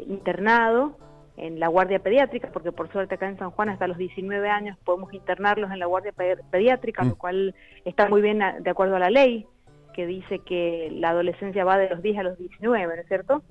internado 0.06 0.98
en 1.38 1.60
la 1.60 1.68
guardia 1.68 2.00
pediátrica, 2.00 2.50
porque 2.52 2.72
por 2.72 2.92
suerte 2.92 3.16
acá 3.16 3.28
en 3.28 3.38
San 3.38 3.52
Juan 3.52 3.70
hasta 3.70 3.88
los 3.88 3.98
19 3.98 4.50
años 4.50 4.78
podemos 4.84 5.14
internarlos 5.14 5.72
en 5.72 5.80
la 5.80 5.86
guardia 5.86 6.14
pediátrica, 6.52 7.04
lo 7.04 7.16
mm. 7.16 7.18
cual 7.18 7.56
está 7.86 8.10
muy 8.10 8.22
bien 8.22 8.42
de 8.60 8.70
acuerdo 8.70 8.96
a 8.96 9.00
la 9.00 9.10
ley, 9.10 9.48
que 9.94 10.06
dice 10.06 10.40
que 10.40 10.90
la 10.92 11.10
adolescencia 11.10 11.64
va 11.66 11.78
de 11.78 11.90
los 11.90 12.02
10 12.02 12.18
a 12.20 12.24
los 12.24 12.38
19, 12.38 12.96
¿no 12.96 13.02
es 13.02 13.08
cierto? 13.08 13.44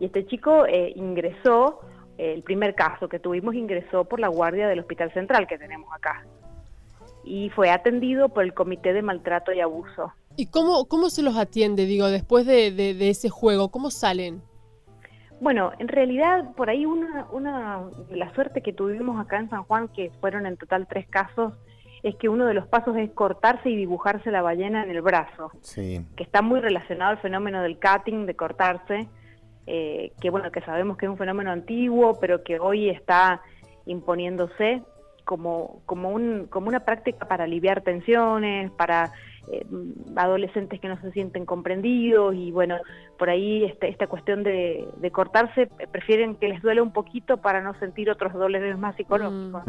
Y 0.00 0.06
este 0.06 0.26
chico 0.26 0.66
eh, 0.66 0.92
ingresó, 0.96 1.80
el 2.18 2.42
primer 2.42 2.74
caso 2.74 3.08
que 3.08 3.18
tuvimos 3.18 3.54
ingresó 3.54 4.04
por 4.04 4.20
la 4.20 4.28
guardia 4.28 4.68
del 4.68 4.80
Hospital 4.80 5.12
Central 5.12 5.46
que 5.46 5.58
tenemos 5.58 5.92
acá. 5.94 6.24
Y 7.24 7.50
fue 7.50 7.70
atendido 7.70 8.28
por 8.28 8.42
el 8.44 8.52
Comité 8.52 8.92
de 8.92 9.02
Maltrato 9.02 9.52
y 9.52 9.60
Abuso. 9.60 10.12
¿Y 10.36 10.46
cómo, 10.46 10.86
cómo 10.86 11.10
se 11.10 11.22
los 11.22 11.36
atiende, 11.36 11.86
digo, 11.86 12.08
después 12.08 12.46
de, 12.46 12.72
de 12.72 13.10
ese 13.10 13.28
juego? 13.28 13.70
¿Cómo 13.70 13.90
salen? 13.90 14.42
Bueno, 15.42 15.72
en 15.80 15.88
realidad 15.88 16.54
por 16.54 16.70
ahí 16.70 16.86
una, 16.86 17.26
una, 17.32 17.80
la 18.10 18.32
suerte 18.32 18.62
que 18.62 18.72
tuvimos 18.72 19.20
acá 19.20 19.40
en 19.40 19.50
San 19.50 19.64
Juan, 19.64 19.88
que 19.88 20.12
fueron 20.20 20.46
en 20.46 20.56
total 20.56 20.86
tres 20.86 21.08
casos, 21.08 21.52
es 22.04 22.14
que 22.14 22.28
uno 22.28 22.46
de 22.46 22.54
los 22.54 22.68
pasos 22.68 22.96
es 22.96 23.10
cortarse 23.10 23.68
y 23.68 23.74
dibujarse 23.74 24.30
la 24.30 24.40
ballena 24.40 24.84
en 24.84 24.90
el 24.90 25.02
brazo, 25.02 25.50
sí. 25.60 26.06
que 26.14 26.22
está 26.22 26.42
muy 26.42 26.60
relacionado 26.60 27.10
al 27.10 27.18
fenómeno 27.18 27.60
del 27.60 27.76
cutting, 27.80 28.24
de 28.24 28.36
cortarse, 28.36 29.08
eh, 29.66 30.12
que 30.20 30.30
bueno, 30.30 30.52
que 30.52 30.60
sabemos 30.60 30.96
que 30.96 31.06
es 31.06 31.10
un 31.10 31.18
fenómeno 31.18 31.50
antiguo, 31.50 32.20
pero 32.20 32.44
que 32.44 32.60
hoy 32.60 32.88
está 32.88 33.42
imponiéndose 33.86 34.84
como, 35.24 35.82
como, 35.86 36.10
un, 36.10 36.46
como 36.50 36.68
una 36.68 36.84
práctica 36.84 37.26
para 37.26 37.44
aliviar 37.44 37.80
tensiones, 37.80 38.70
para 38.70 39.10
eh, 39.50 39.66
adolescentes 40.14 40.80
que 40.80 40.88
no 40.88 41.00
se 41.00 41.10
sienten 41.10 41.46
comprendidos 41.46 42.34
y 42.34 42.52
bueno, 42.52 42.76
por 43.18 43.28
ahí 43.28 43.64
este, 43.64 43.88
esta 43.88 44.06
cuestión 44.06 44.44
de, 44.44 44.86
cortarse, 45.12 45.62
eh, 45.62 45.86
prefieren 45.90 46.36
que 46.36 46.48
les 46.48 46.62
duele 46.62 46.80
un 46.80 46.92
poquito 46.92 47.38
para 47.38 47.60
no 47.60 47.74
sentir 47.80 48.08
otros 48.08 48.32
dolores 48.32 48.78
más 48.78 48.94
psicológicos. 48.96 49.62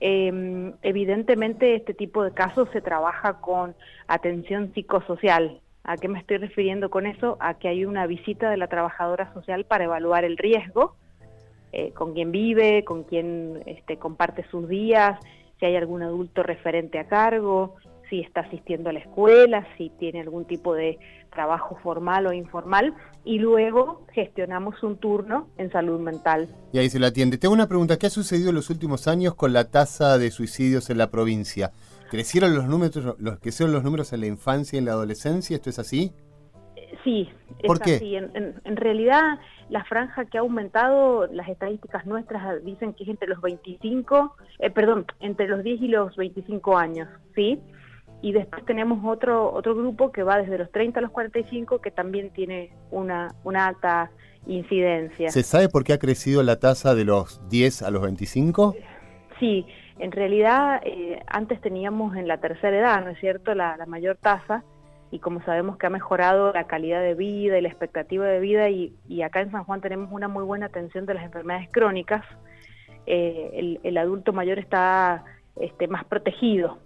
Em, 0.00 0.74
evidentemente 0.82 1.74
este 1.74 1.94
tipo 1.94 2.22
de 2.22 2.32
casos 2.32 2.68
se 2.72 2.80
trabaja 2.80 3.40
con 3.40 3.74
atención 4.08 4.72
psicosocial. 4.74 5.60
¿A 5.84 5.96
qué 5.96 6.08
me 6.08 6.18
estoy 6.18 6.36
refiriendo 6.36 6.90
con 6.90 7.06
eso? 7.06 7.36
A 7.40 7.54
que 7.54 7.68
hay 7.68 7.84
una 7.84 8.06
visita 8.06 8.50
de 8.50 8.56
la 8.56 8.68
trabajadora 8.68 9.32
social 9.32 9.64
para 9.64 9.84
evaluar 9.84 10.24
el 10.24 10.36
riesgo, 10.36 10.96
eh, 11.72 11.92
con 11.92 12.12
quien 12.12 12.30
vive, 12.30 12.84
con 12.84 13.04
quien 13.04 13.62
este, 13.66 13.96
comparte 13.96 14.44
sus 14.50 14.68
días, 14.68 15.18
si 15.58 15.66
hay 15.66 15.76
algún 15.76 16.02
adulto 16.02 16.42
referente 16.42 16.98
a 16.98 17.06
cargo, 17.06 17.76
si 18.12 18.20
está 18.20 18.42
asistiendo 18.42 18.90
a 18.90 18.92
la 18.92 18.98
escuela, 18.98 19.66
si 19.78 19.88
tiene 19.98 20.20
algún 20.20 20.44
tipo 20.44 20.74
de 20.74 20.98
trabajo 21.30 21.78
formal 21.82 22.26
o 22.26 22.34
informal, 22.34 22.94
y 23.24 23.38
luego 23.38 24.04
gestionamos 24.12 24.82
un 24.82 24.98
turno 24.98 25.48
en 25.56 25.72
salud 25.72 25.98
mental. 25.98 26.54
Y 26.74 26.78
ahí 26.78 26.90
se 26.90 26.98
lo 26.98 27.06
atiende. 27.06 27.38
Tengo 27.38 27.54
una 27.54 27.68
pregunta, 27.68 27.96
¿qué 27.96 28.08
ha 28.08 28.10
sucedido 28.10 28.50
en 28.50 28.56
los 28.56 28.68
últimos 28.68 29.08
años 29.08 29.34
con 29.34 29.54
la 29.54 29.70
tasa 29.70 30.18
de 30.18 30.30
suicidios 30.30 30.90
en 30.90 30.98
la 30.98 31.10
provincia? 31.10 31.72
¿Crecieron 32.10 32.54
los 32.54 32.66
números, 32.66 33.16
los, 33.18 33.38
crecieron 33.38 33.72
los 33.72 33.82
números 33.82 34.12
en 34.12 34.20
la 34.20 34.26
infancia 34.26 34.76
y 34.76 34.80
en 34.80 34.84
la 34.84 34.92
adolescencia? 34.92 35.56
¿Esto 35.56 35.70
es 35.70 35.78
así? 35.78 36.12
Sí, 37.04 37.30
es 37.60 37.66
¿Por 37.66 37.80
qué? 37.80 37.94
así. 37.94 38.14
En, 38.16 38.76
realidad, 38.76 39.38
la 39.70 39.84
franja 39.84 40.26
que 40.26 40.36
ha 40.36 40.42
aumentado, 40.42 41.26
las 41.28 41.48
estadísticas 41.48 42.04
nuestras 42.04 42.62
dicen 42.62 42.92
que 42.92 43.04
es 43.04 43.08
entre 43.08 43.28
los 43.28 43.40
25, 43.40 44.36
eh, 44.58 44.68
perdón, 44.68 45.06
entre 45.20 45.48
los 45.48 45.64
10 45.64 45.80
y 45.80 45.88
los 45.88 46.14
25 46.14 46.76
años, 46.76 47.08
¿sí? 47.34 47.58
Y 48.22 48.32
después 48.32 48.64
tenemos 48.64 49.04
otro, 49.04 49.52
otro 49.52 49.74
grupo 49.74 50.12
que 50.12 50.22
va 50.22 50.38
desde 50.38 50.56
los 50.56 50.70
30 50.70 51.00
a 51.00 51.02
los 51.02 51.10
45 51.10 51.80
que 51.80 51.90
también 51.90 52.30
tiene 52.30 52.72
una, 52.92 53.34
una 53.42 53.66
alta 53.66 54.12
incidencia. 54.46 55.30
¿Se 55.30 55.42
sabe 55.42 55.68
por 55.68 55.84
qué 55.84 55.92
ha 55.92 55.98
crecido 55.98 56.42
la 56.44 56.58
tasa 56.60 56.94
de 56.94 57.04
los 57.04 57.46
10 57.48 57.82
a 57.82 57.90
los 57.90 58.02
25? 58.02 58.76
Sí, 59.40 59.66
en 59.98 60.12
realidad 60.12 60.80
eh, 60.84 61.20
antes 61.26 61.60
teníamos 61.60 62.16
en 62.16 62.28
la 62.28 62.38
tercera 62.38 62.78
edad, 62.78 63.04
¿no 63.04 63.10
es 63.10 63.18
cierto?, 63.18 63.54
la, 63.54 63.76
mayor 63.88 64.16
tasa 64.16 64.62
y 65.10 65.18
como 65.18 65.44
sabemos 65.44 65.76
que 65.76 65.86
ha 65.86 65.90
mejorado 65.90 66.52
la 66.52 66.64
calidad 66.68 67.02
de 67.02 67.14
vida 67.14 67.58
y 67.58 67.60
la 67.60 67.68
expectativa 67.68 68.24
de 68.24 68.38
vida 68.38 68.70
y, 68.70 68.94
y 69.08 69.22
acá 69.22 69.40
en 69.40 69.50
San 69.50 69.64
Juan 69.64 69.80
tenemos 69.80 70.12
una 70.12 70.28
muy 70.28 70.44
buena 70.44 70.66
atención 70.66 71.06
de 71.06 71.14
las 71.14 71.24
enfermedades 71.24 71.68
crónicas, 71.72 72.24
eh, 73.06 73.50
el, 73.54 73.80
el, 73.82 73.98
adulto 73.98 74.32
mayor 74.32 74.60
está 74.60 75.24
este, 75.56 75.88
más 75.88 76.04
protegido 76.04 76.78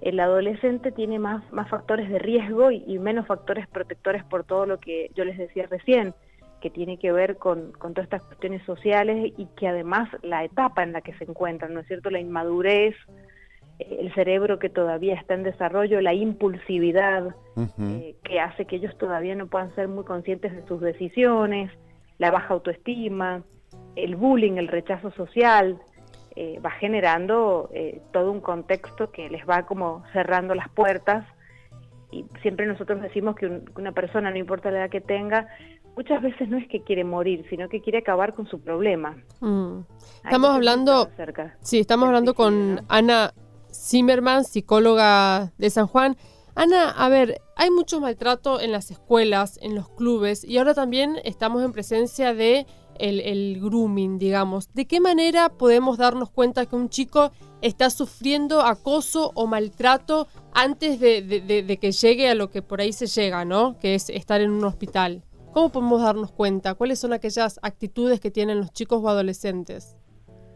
el 0.00 0.20
adolescente 0.20 0.92
tiene 0.92 1.18
más, 1.18 1.42
más 1.52 1.68
factores 1.68 2.08
de 2.08 2.18
riesgo 2.18 2.70
y, 2.70 2.98
menos 2.98 3.26
factores 3.26 3.66
protectores 3.66 4.24
por 4.24 4.44
todo 4.44 4.66
lo 4.66 4.78
que 4.78 5.10
yo 5.14 5.24
les 5.24 5.36
decía 5.36 5.66
recién, 5.68 6.14
que 6.60 6.70
tiene 6.70 6.98
que 6.98 7.12
ver 7.12 7.36
con, 7.36 7.72
todas 7.72 8.04
estas 8.04 8.22
cuestiones 8.22 8.62
sociales 8.64 9.32
y 9.36 9.46
que 9.56 9.68
además 9.68 10.08
la 10.22 10.44
etapa 10.44 10.82
en 10.82 10.92
la 10.92 11.00
que 11.00 11.14
se 11.14 11.24
encuentran, 11.24 11.74
¿no 11.74 11.80
es 11.80 11.86
cierto? 11.86 12.10
La 12.10 12.20
inmadurez, 12.20 12.94
eh, 13.78 13.98
el 14.00 14.12
cerebro 14.14 14.58
que 14.58 14.68
todavía 14.68 15.14
está 15.14 15.34
en 15.34 15.42
desarrollo, 15.42 16.00
la 16.00 16.14
impulsividad 16.14 17.34
eh, 17.78 18.14
que 18.22 18.40
hace 18.40 18.66
que 18.66 18.76
ellos 18.76 18.96
todavía 18.98 19.34
no 19.34 19.46
puedan 19.46 19.74
ser 19.74 19.88
muy 19.88 20.04
conscientes 20.04 20.54
de 20.54 20.66
sus 20.66 20.80
decisiones, 20.80 21.72
la 22.18 22.30
baja 22.30 22.54
autoestima, 22.54 23.42
el 23.96 24.16
bullying, 24.16 24.58
el 24.58 24.68
rechazo 24.68 25.10
social, 25.12 25.78
eh, 26.40 26.60
va 26.64 26.70
generando 26.70 27.68
eh, 27.72 28.00
todo 28.12 28.30
un 28.30 28.40
contexto 28.40 29.10
que 29.10 29.28
les 29.28 29.44
va 29.44 29.66
como 29.66 30.04
cerrando 30.12 30.54
las 30.54 30.68
puertas 30.68 31.26
y 32.12 32.26
siempre 32.42 32.64
nosotros 32.64 33.02
decimos 33.02 33.34
que, 33.34 33.62
una 33.76 33.90
persona, 33.90 34.30
no 34.30 34.36
importa 34.36 34.70
la 34.70 34.78
edad 34.78 34.90
que 34.90 35.00
tenga, 35.00 35.48
muchas 35.96 36.22
veces 36.22 36.48
no 36.48 36.56
es 36.56 36.68
que 36.68 36.84
quiere 36.84 37.02
morir, 37.02 37.44
sino 37.50 37.68
que 37.68 37.80
quiere 37.80 37.98
acabar 37.98 38.34
con 38.34 38.46
su 38.46 38.60
problema. 38.60 39.16
Mm. 39.40 39.80
Estamos 40.22 40.50
hablando, 40.50 41.10
sí, 41.60 41.80
estamos 41.80 42.06
hablando 42.06 42.34
con 42.34 42.82
Ana 42.88 43.34
Zimmerman, 43.74 44.44
psicóloga 44.44 45.50
de 45.58 45.70
San 45.70 45.88
Juan. 45.88 46.16
Ana, 46.54 46.90
a 46.90 47.08
ver, 47.08 47.40
hay 47.56 47.72
mucho 47.72 48.00
maltrato 48.00 48.60
en 48.60 48.70
las 48.70 48.92
escuelas, 48.92 49.58
en 49.60 49.74
los 49.74 49.88
clubes, 49.88 50.44
y 50.44 50.58
ahora 50.58 50.72
también 50.72 51.16
estamos 51.24 51.64
en 51.64 51.72
presencia 51.72 52.32
de 52.32 52.64
el, 52.98 53.60
grooming, 53.60 54.18
digamos. 54.18 54.72
¿De 54.74 54.86
qué 54.86 55.00
manera 55.00 55.48
podemos 55.48 55.98
darnos 55.98 56.30
cuenta 56.30 56.66
que 56.66 56.76
un 56.76 56.88
chico 56.88 57.32
está 57.62 57.90
sufriendo 57.90 58.60
acoso 58.60 59.32
o 59.34 59.46
maltrato 59.46 60.28
antes 60.54 61.00
de, 61.00 61.78
que 61.80 61.92
llegue 61.92 62.28
a 62.28 62.34
lo 62.34 62.50
que 62.50 62.62
por 62.62 62.80
ahí 62.80 62.92
se 62.92 63.06
llega, 63.06 63.44
¿no? 63.44 63.78
Que 63.78 63.94
es 63.94 64.10
estar 64.10 64.40
en 64.40 64.50
un 64.50 64.64
hospital. 64.64 65.22
¿Cómo 65.52 65.70
podemos 65.70 66.02
darnos 66.02 66.30
cuenta? 66.30 66.74
¿Cuáles 66.74 66.98
son 66.98 67.12
aquellas 67.12 67.58
actitudes 67.62 68.20
que 68.20 68.30
tienen 68.30 68.58
los 68.58 68.72
chicos 68.72 69.00
o 69.02 69.08
adolescentes? 69.08 69.96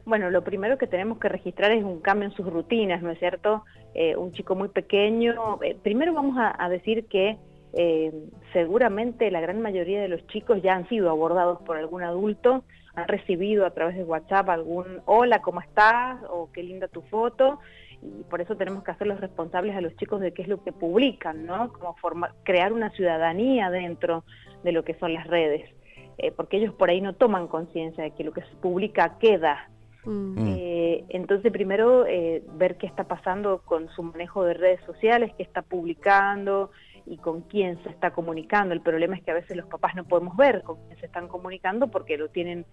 Bueno, 0.04 0.30
lo 0.30 0.42
primero 0.42 0.78
que 0.78 0.86
tenemos 0.86 1.18
que 1.18 1.28
registrar 1.28 1.72
es 1.72 1.84
un 1.84 2.00
cambio 2.00 2.28
en 2.28 2.34
sus 2.34 2.46
rutinas, 2.46 3.02
¿no 3.02 3.10
es 3.10 3.18
cierto? 3.18 3.64
Eh, 3.94 4.16
un 4.16 4.32
chico 4.32 4.54
muy 4.54 4.68
pequeño. 4.68 5.60
Eh, 5.62 5.76
primero 5.82 6.12
vamos 6.12 6.36
a 6.38 6.68
decir 6.68 7.06
que 7.06 7.38
eh, 7.74 8.12
seguramente 8.52 9.30
la 9.30 9.40
gran 9.40 9.62
mayoría 9.62 10.02
de 10.02 10.08
los 10.08 10.26
chicos 10.26 10.60
ya 10.62 10.74
han 10.74 10.88
sido 10.88 11.08
abordados 11.10 11.60
por 11.62 11.78
algún 11.78 12.02
adulto, 12.02 12.64
han 12.94 13.08
recibido 13.08 13.64
a 13.64 13.70
través 13.70 13.96
de 13.96 14.04
WhatsApp 14.04 14.50
algún 14.50 15.00
hola, 15.06 15.40
¿cómo 15.40 15.60
estás? 15.60 16.20
o 16.28 16.50
qué 16.52 16.62
linda 16.62 16.88
tu 16.88 17.00
foto, 17.02 17.60
y 18.02 18.24
por 18.24 18.42
eso 18.42 18.56
tenemos 18.56 18.84
que 18.84 18.90
hacerlos 18.90 19.20
responsables 19.20 19.74
a 19.74 19.80
los 19.80 19.96
chicos 19.96 20.20
de 20.20 20.32
qué 20.32 20.42
es 20.42 20.48
lo 20.48 20.62
que 20.62 20.72
publican, 20.72 21.46
¿no? 21.46 21.72
Como 21.72 21.96
crear 22.42 22.72
una 22.72 22.90
ciudadanía 22.90 23.70
dentro 23.70 24.24
de 24.64 24.72
lo 24.72 24.84
que 24.84 24.94
son 24.94 25.14
las 25.14 25.26
redes, 25.26 25.70
eh, 26.18 26.30
porque 26.30 26.58
ellos 26.58 26.74
por 26.74 26.90
ahí 26.90 27.00
no 27.00 27.14
toman 27.14 27.48
conciencia 27.48 28.04
de 28.04 28.10
que 28.10 28.24
lo 28.24 28.32
que 28.32 28.42
se 28.42 28.54
publica 28.60 29.18
queda. 29.18 29.70
Mm. 30.04 30.56
Eh, 30.56 31.04
entonces 31.10 31.52
primero 31.52 32.04
ver 32.54 32.76
qué 32.76 32.86
está 32.86 33.04
pasando 33.04 33.62
con 33.64 33.88
su 33.90 34.02
manejo 34.02 34.44
de 34.44 34.54
redes 34.54 34.80
sociales, 34.84 35.32
qué 35.38 35.44
está 35.44 35.62
publicando, 35.62 36.70
y 37.06 37.16
con 37.18 37.42
quién 37.42 37.82
se 37.82 37.90
está 37.90 38.12
comunicando. 38.12 38.74
El 38.74 38.80
problema 38.80 39.16
es 39.16 39.22
que 39.22 39.30
a 39.30 39.34
veces 39.34 39.56
los 39.56 39.66
papás 39.66 39.94
no 39.94 40.04
podemos 40.04 40.36
ver 40.36 40.62
con 40.62 40.76
quién 40.86 40.98
se 40.98 41.06
están 41.06 41.28
comunicando 41.28 41.88
porque 41.88 42.16
lo 42.16 42.28
tienen 42.28 42.66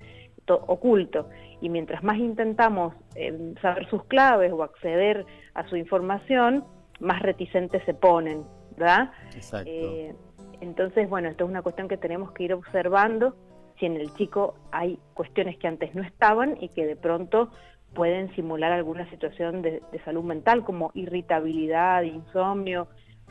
oculto. 0.48 1.30
Y 1.62 1.70
mientras 1.70 2.04
más 2.04 2.18
intentamos 2.18 2.94
eh, 3.16 3.54
saber 3.62 3.88
sus 3.90 4.04
claves 4.06 4.52
o 4.52 4.64
acceder 4.64 5.26
a 5.54 5.68
su 5.68 5.76
información, 5.76 6.64
más 7.00 7.22
reticentes 7.22 7.84
se 7.86 7.94
ponen, 7.94 8.44
¿verdad? 8.78 9.12
Exacto. 9.36 9.70
Eh, 9.72 10.16
entonces, 10.62 11.10
bueno, 11.10 11.30
esto 11.30 11.46
es 11.46 11.50
una 11.50 11.62
cuestión 11.62 11.88
que 11.88 11.98
tenemos 11.98 12.32
que 12.32 12.44
ir 12.44 12.54
observando 12.54 13.36
si 13.80 13.86
en 13.86 13.96
el 13.96 14.14
chico 14.16 14.56
hay 14.72 15.00
cuestiones 15.14 15.58
que 15.58 15.68
antes 15.68 15.96
no 15.96 16.04
estaban 16.04 16.58
y 16.60 16.70
que 16.70 16.86
de 16.86 16.98
pronto 16.98 17.52
pueden 17.94 18.34
simular 18.36 18.72
alguna 18.72 19.10
situación 19.10 19.62
de, 19.62 19.82
de 19.92 20.04
salud 20.04 20.24
mental 20.24 20.64
como 20.64 20.92
irritabilidad, 20.94 22.04
insomnio, 22.04 22.88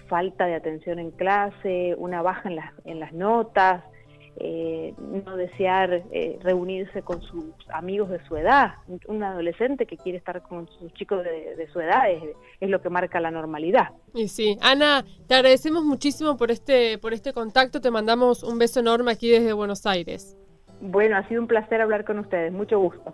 falta 0.08 0.46
de 0.46 0.54
atención 0.54 0.98
en 0.98 1.10
clase, 1.10 1.94
una 1.98 2.22
baja 2.22 2.48
en 2.48 2.56
las, 2.56 2.72
en 2.84 3.00
las 3.00 3.12
notas, 3.12 3.82
eh, 4.40 4.94
no 4.98 5.36
desear 5.36 6.04
eh, 6.12 6.38
reunirse 6.42 7.02
con 7.02 7.20
sus 7.22 7.44
amigos 7.70 8.08
de 8.08 8.24
su 8.26 8.36
edad. 8.36 8.74
Un 9.08 9.24
adolescente 9.24 9.84
que 9.84 9.96
quiere 9.96 10.18
estar 10.18 10.42
con 10.42 10.68
sus 10.78 10.92
chicos 10.94 11.24
de, 11.24 11.68
su 11.72 11.80
edad 11.80 12.08
es, 12.08 12.22
es, 12.60 12.70
lo 12.70 12.80
que 12.80 12.88
marca 12.88 13.18
la 13.18 13.32
normalidad. 13.32 13.88
Y 14.14 14.28
sí, 14.28 14.56
Ana, 14.60 15.04
te 15.26 15.34
agradecemos 15.34 15.82
muchísimo 15.82 16.36
por 16.36 16.52
este, 16.52 16.98
por 16.98 17.14
este 17.14 17.32
contacto, 17.32 17.80
te 17.80 17.90
mandamos 17.90 18.44
un 18.44 18.58
beso 18.60 18.78
enorme 18.78 19.10
aquí 19.10 19.28
desde 19.28 19.52
Buenos 19.52 19.86
Aires. 19.86 20.36
Bueno, 20.80 21.16
ha 21.16 21.26
sido 21.26 21.40
un 21.40 21.48
placer 21.48 21.80
hablar 21.80 22.04
con 22.04 22.20
ustedes, 22.20 22.52
mucho 22.52 22.78
gusto. 22.78 23.12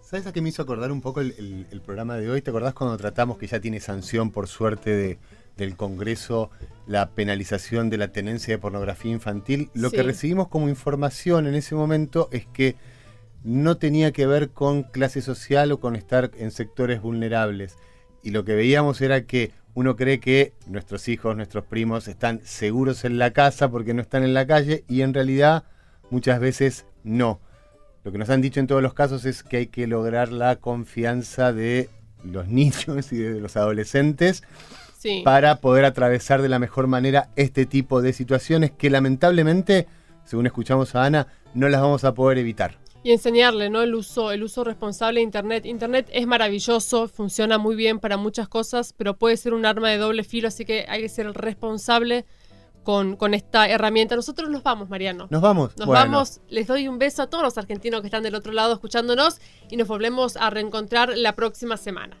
¿Sabes 0.00 0.26
a 0.26 0.32
qué 0.32 0.40
me 0.40 0.48
hizo 0.48 0.62
acordar 0.62 0.90
un 0.90 1.02
poco 1.02 1.20
el, 1.20 1.66
el 1.70 1.80
programa 1.82 2.16
de 2.16 2.30
hoy? 2.30 2.42
¿Te 2.42 2.50
acordás 2.50 2.74
cuando 2.74 2.96
tratamos 2.96 3.38
que 3.38 3.46
ya 3.46 3.60
tiene 3.60 3.78
sanción 3.78 4.32
por 4.32 4.48
suerte 4.48 4.90
de 4.90 5.18
del 5.58 5.76
Congreso 5.76 6.50
la 6.86 7.10
penalización 7.10 7.90
de 7.90 7.98
la 7.98 8.08
tenencia 8.08 8.54
de 8.54 8.58
pornografía 8.58 9.12
infantil, 9.12 9.68
lo 9.74 9.90
que 9.90 10.02
recibimos 10.02 10.48
como 10.48 10.70
información 10.70 11.46
en 11.46 11.54
ese 11.54 11.74
momento 11.74 12.30
es 12.32 12.46
que 12.46 12.76
no 13.44 13.76
tenía 13.76 14.10
que 14.10 14.26
ver 14.26 14.50
con 14.50 14.84
clase 14.84 15.20
social 15.20 15.70
o 15.70 15.80
con 15.80 15.96
estar 15.96 16.30
en 16.38 16.50
sectores 16.50 17.02
vulnerables. 17.02 17.76
Y 18.22 18.30
lo 18.30 18.44
que 18.44 18.54
veíamos 18.54 19.02
era 19.02 19.24
que 19.26 19.52
uno 19.74 19.96
cree 19.96 20.18
que 20.18 20.54
nuestros 20.66 21.08
hijos, 21.08 21.36
nuestros 21.36 21.64
primos 21.64 22.08
están 22.08 22.40
seguros 22.42 23.04
en 23.04 23.18
la 23.18 23.32
casa 23.32 23.70
porque 23.70 23.92
no 23.92 24.00
están 24.00 24.24
en 24.24 24.34
la 24.34 24.46
calle 24.46 24.84
y 24.88 25.02
en 25.02 25.12
realidad 25.12 25.64
muchas 26.10 26.40
veces 26.40 26.86
no. 27.04 27.38
Lo 28.02 28.12
que 28.12 28.18
nos 28.18 28.30
han 28.30 28.40
dicho 28.40 28.60
en 28.60 28.66
todos 28.66 28.82
los 28.82 28.94
casos 28.94 29.26
es 29.26 29.42
que 29.42 29.58
hay 29.58 29.66
que 29.66 29.86
lograr 29.86 30.32
la 30.32 30.56
confianza 30.56 31.52
de 31.52 31.90
los 32.24 32.48
niños 32.48 33.12
y 33.12 33.18
de 33.18 33.40
los 33.40 33.56
adolescentes 33.58 34.42
para 35.24 35.56
poder 35.56 35.84
atravesar 35.84 36.42
de 36.42 36.48
la 36.48 36.58
mejor 36.58 36.86
manera 36.86 37.30
este 37.36 37.66
tipo 37.66 38.02
de 38.02 38.12
situaciones 38.12 38.70
que 38.70 38.90
lamentablemente, 38.90 39.86
según 40.24 40.46
escuchamos 40.46 40.94
a 40.94 41.04
Ana, 41.04 41.26
no 41.54 41.68
las 41.68 41.80
vamos 41.80 42.04
a 42.04 42.14
poder 42.14 42.38
evitar. 42.38 42.78
Y 43.02 43.12
enseñarle, 43.12 43.70
¿no? 43.70 43.82
El 43.82 43.94
uso, 43.94 44.32
el 44.32 44.42
uso 44.42 44.64
responsable 44.64 45.20
de 45.20 45.24
Internet. 45.24 45.66
Internet 45.66 46.08
es 46.12 46.26
maravilloso, 46.26 47.08
funciona 47.08 47.56
muy 47.56 47.76
bien 47.76 48.00
para 48.00 48.16
muchas 48.16 48.48
cosas, 48.48 48.92
pero 48.92 49.16
puede 49.16 49.36
ser 49.36 49.54
un 49.54 49.64
arma 49.66 49.88
de 49.88 49.98
doble 49.98 50.24
filo, 50.24 50.48
así 50.48 50.64
que 50.64 50.84
hay 50.88 51.02
que 51.02 51.08
ser 51.08 51.30
responsable 51.32 52.26
con, 52.82 53.16
con, 53.16 53.34
esta 53.34 53.68
herramienta. 53.68 54.16
Nosotros 54.16 54.50
nos 54.50 54.62
vamos, 54.62 54.88
Mariano. 54.88 55.28
Nos 55.30 55.40
vamos. 55.40 55.76
Nos 55.76 55.88
vamos. 55.88 56.40
Les 56.48 56.66
doy 56.66 56.88
un 56.88 56.98
beso 56.98 57.22
a 57.22 57.30
todos 57.30 57.44
los 57.44 57.56
argentinos 57.56 58.00
que 58.00 58.08
están 58.08 58.22
del 58.22 58.34
otro 58.34 58.52
lado 58.52 58.72
escuchándonos 58.72 59.40
y 59.70 59.76
nos 59.76 59.86
volvemos 59.86 60.36
a 60.36 60.50
reencontrar 60.50 61.16
la 61.16 61.36
próxima 61.36 61.76
semana. 61.76 62.20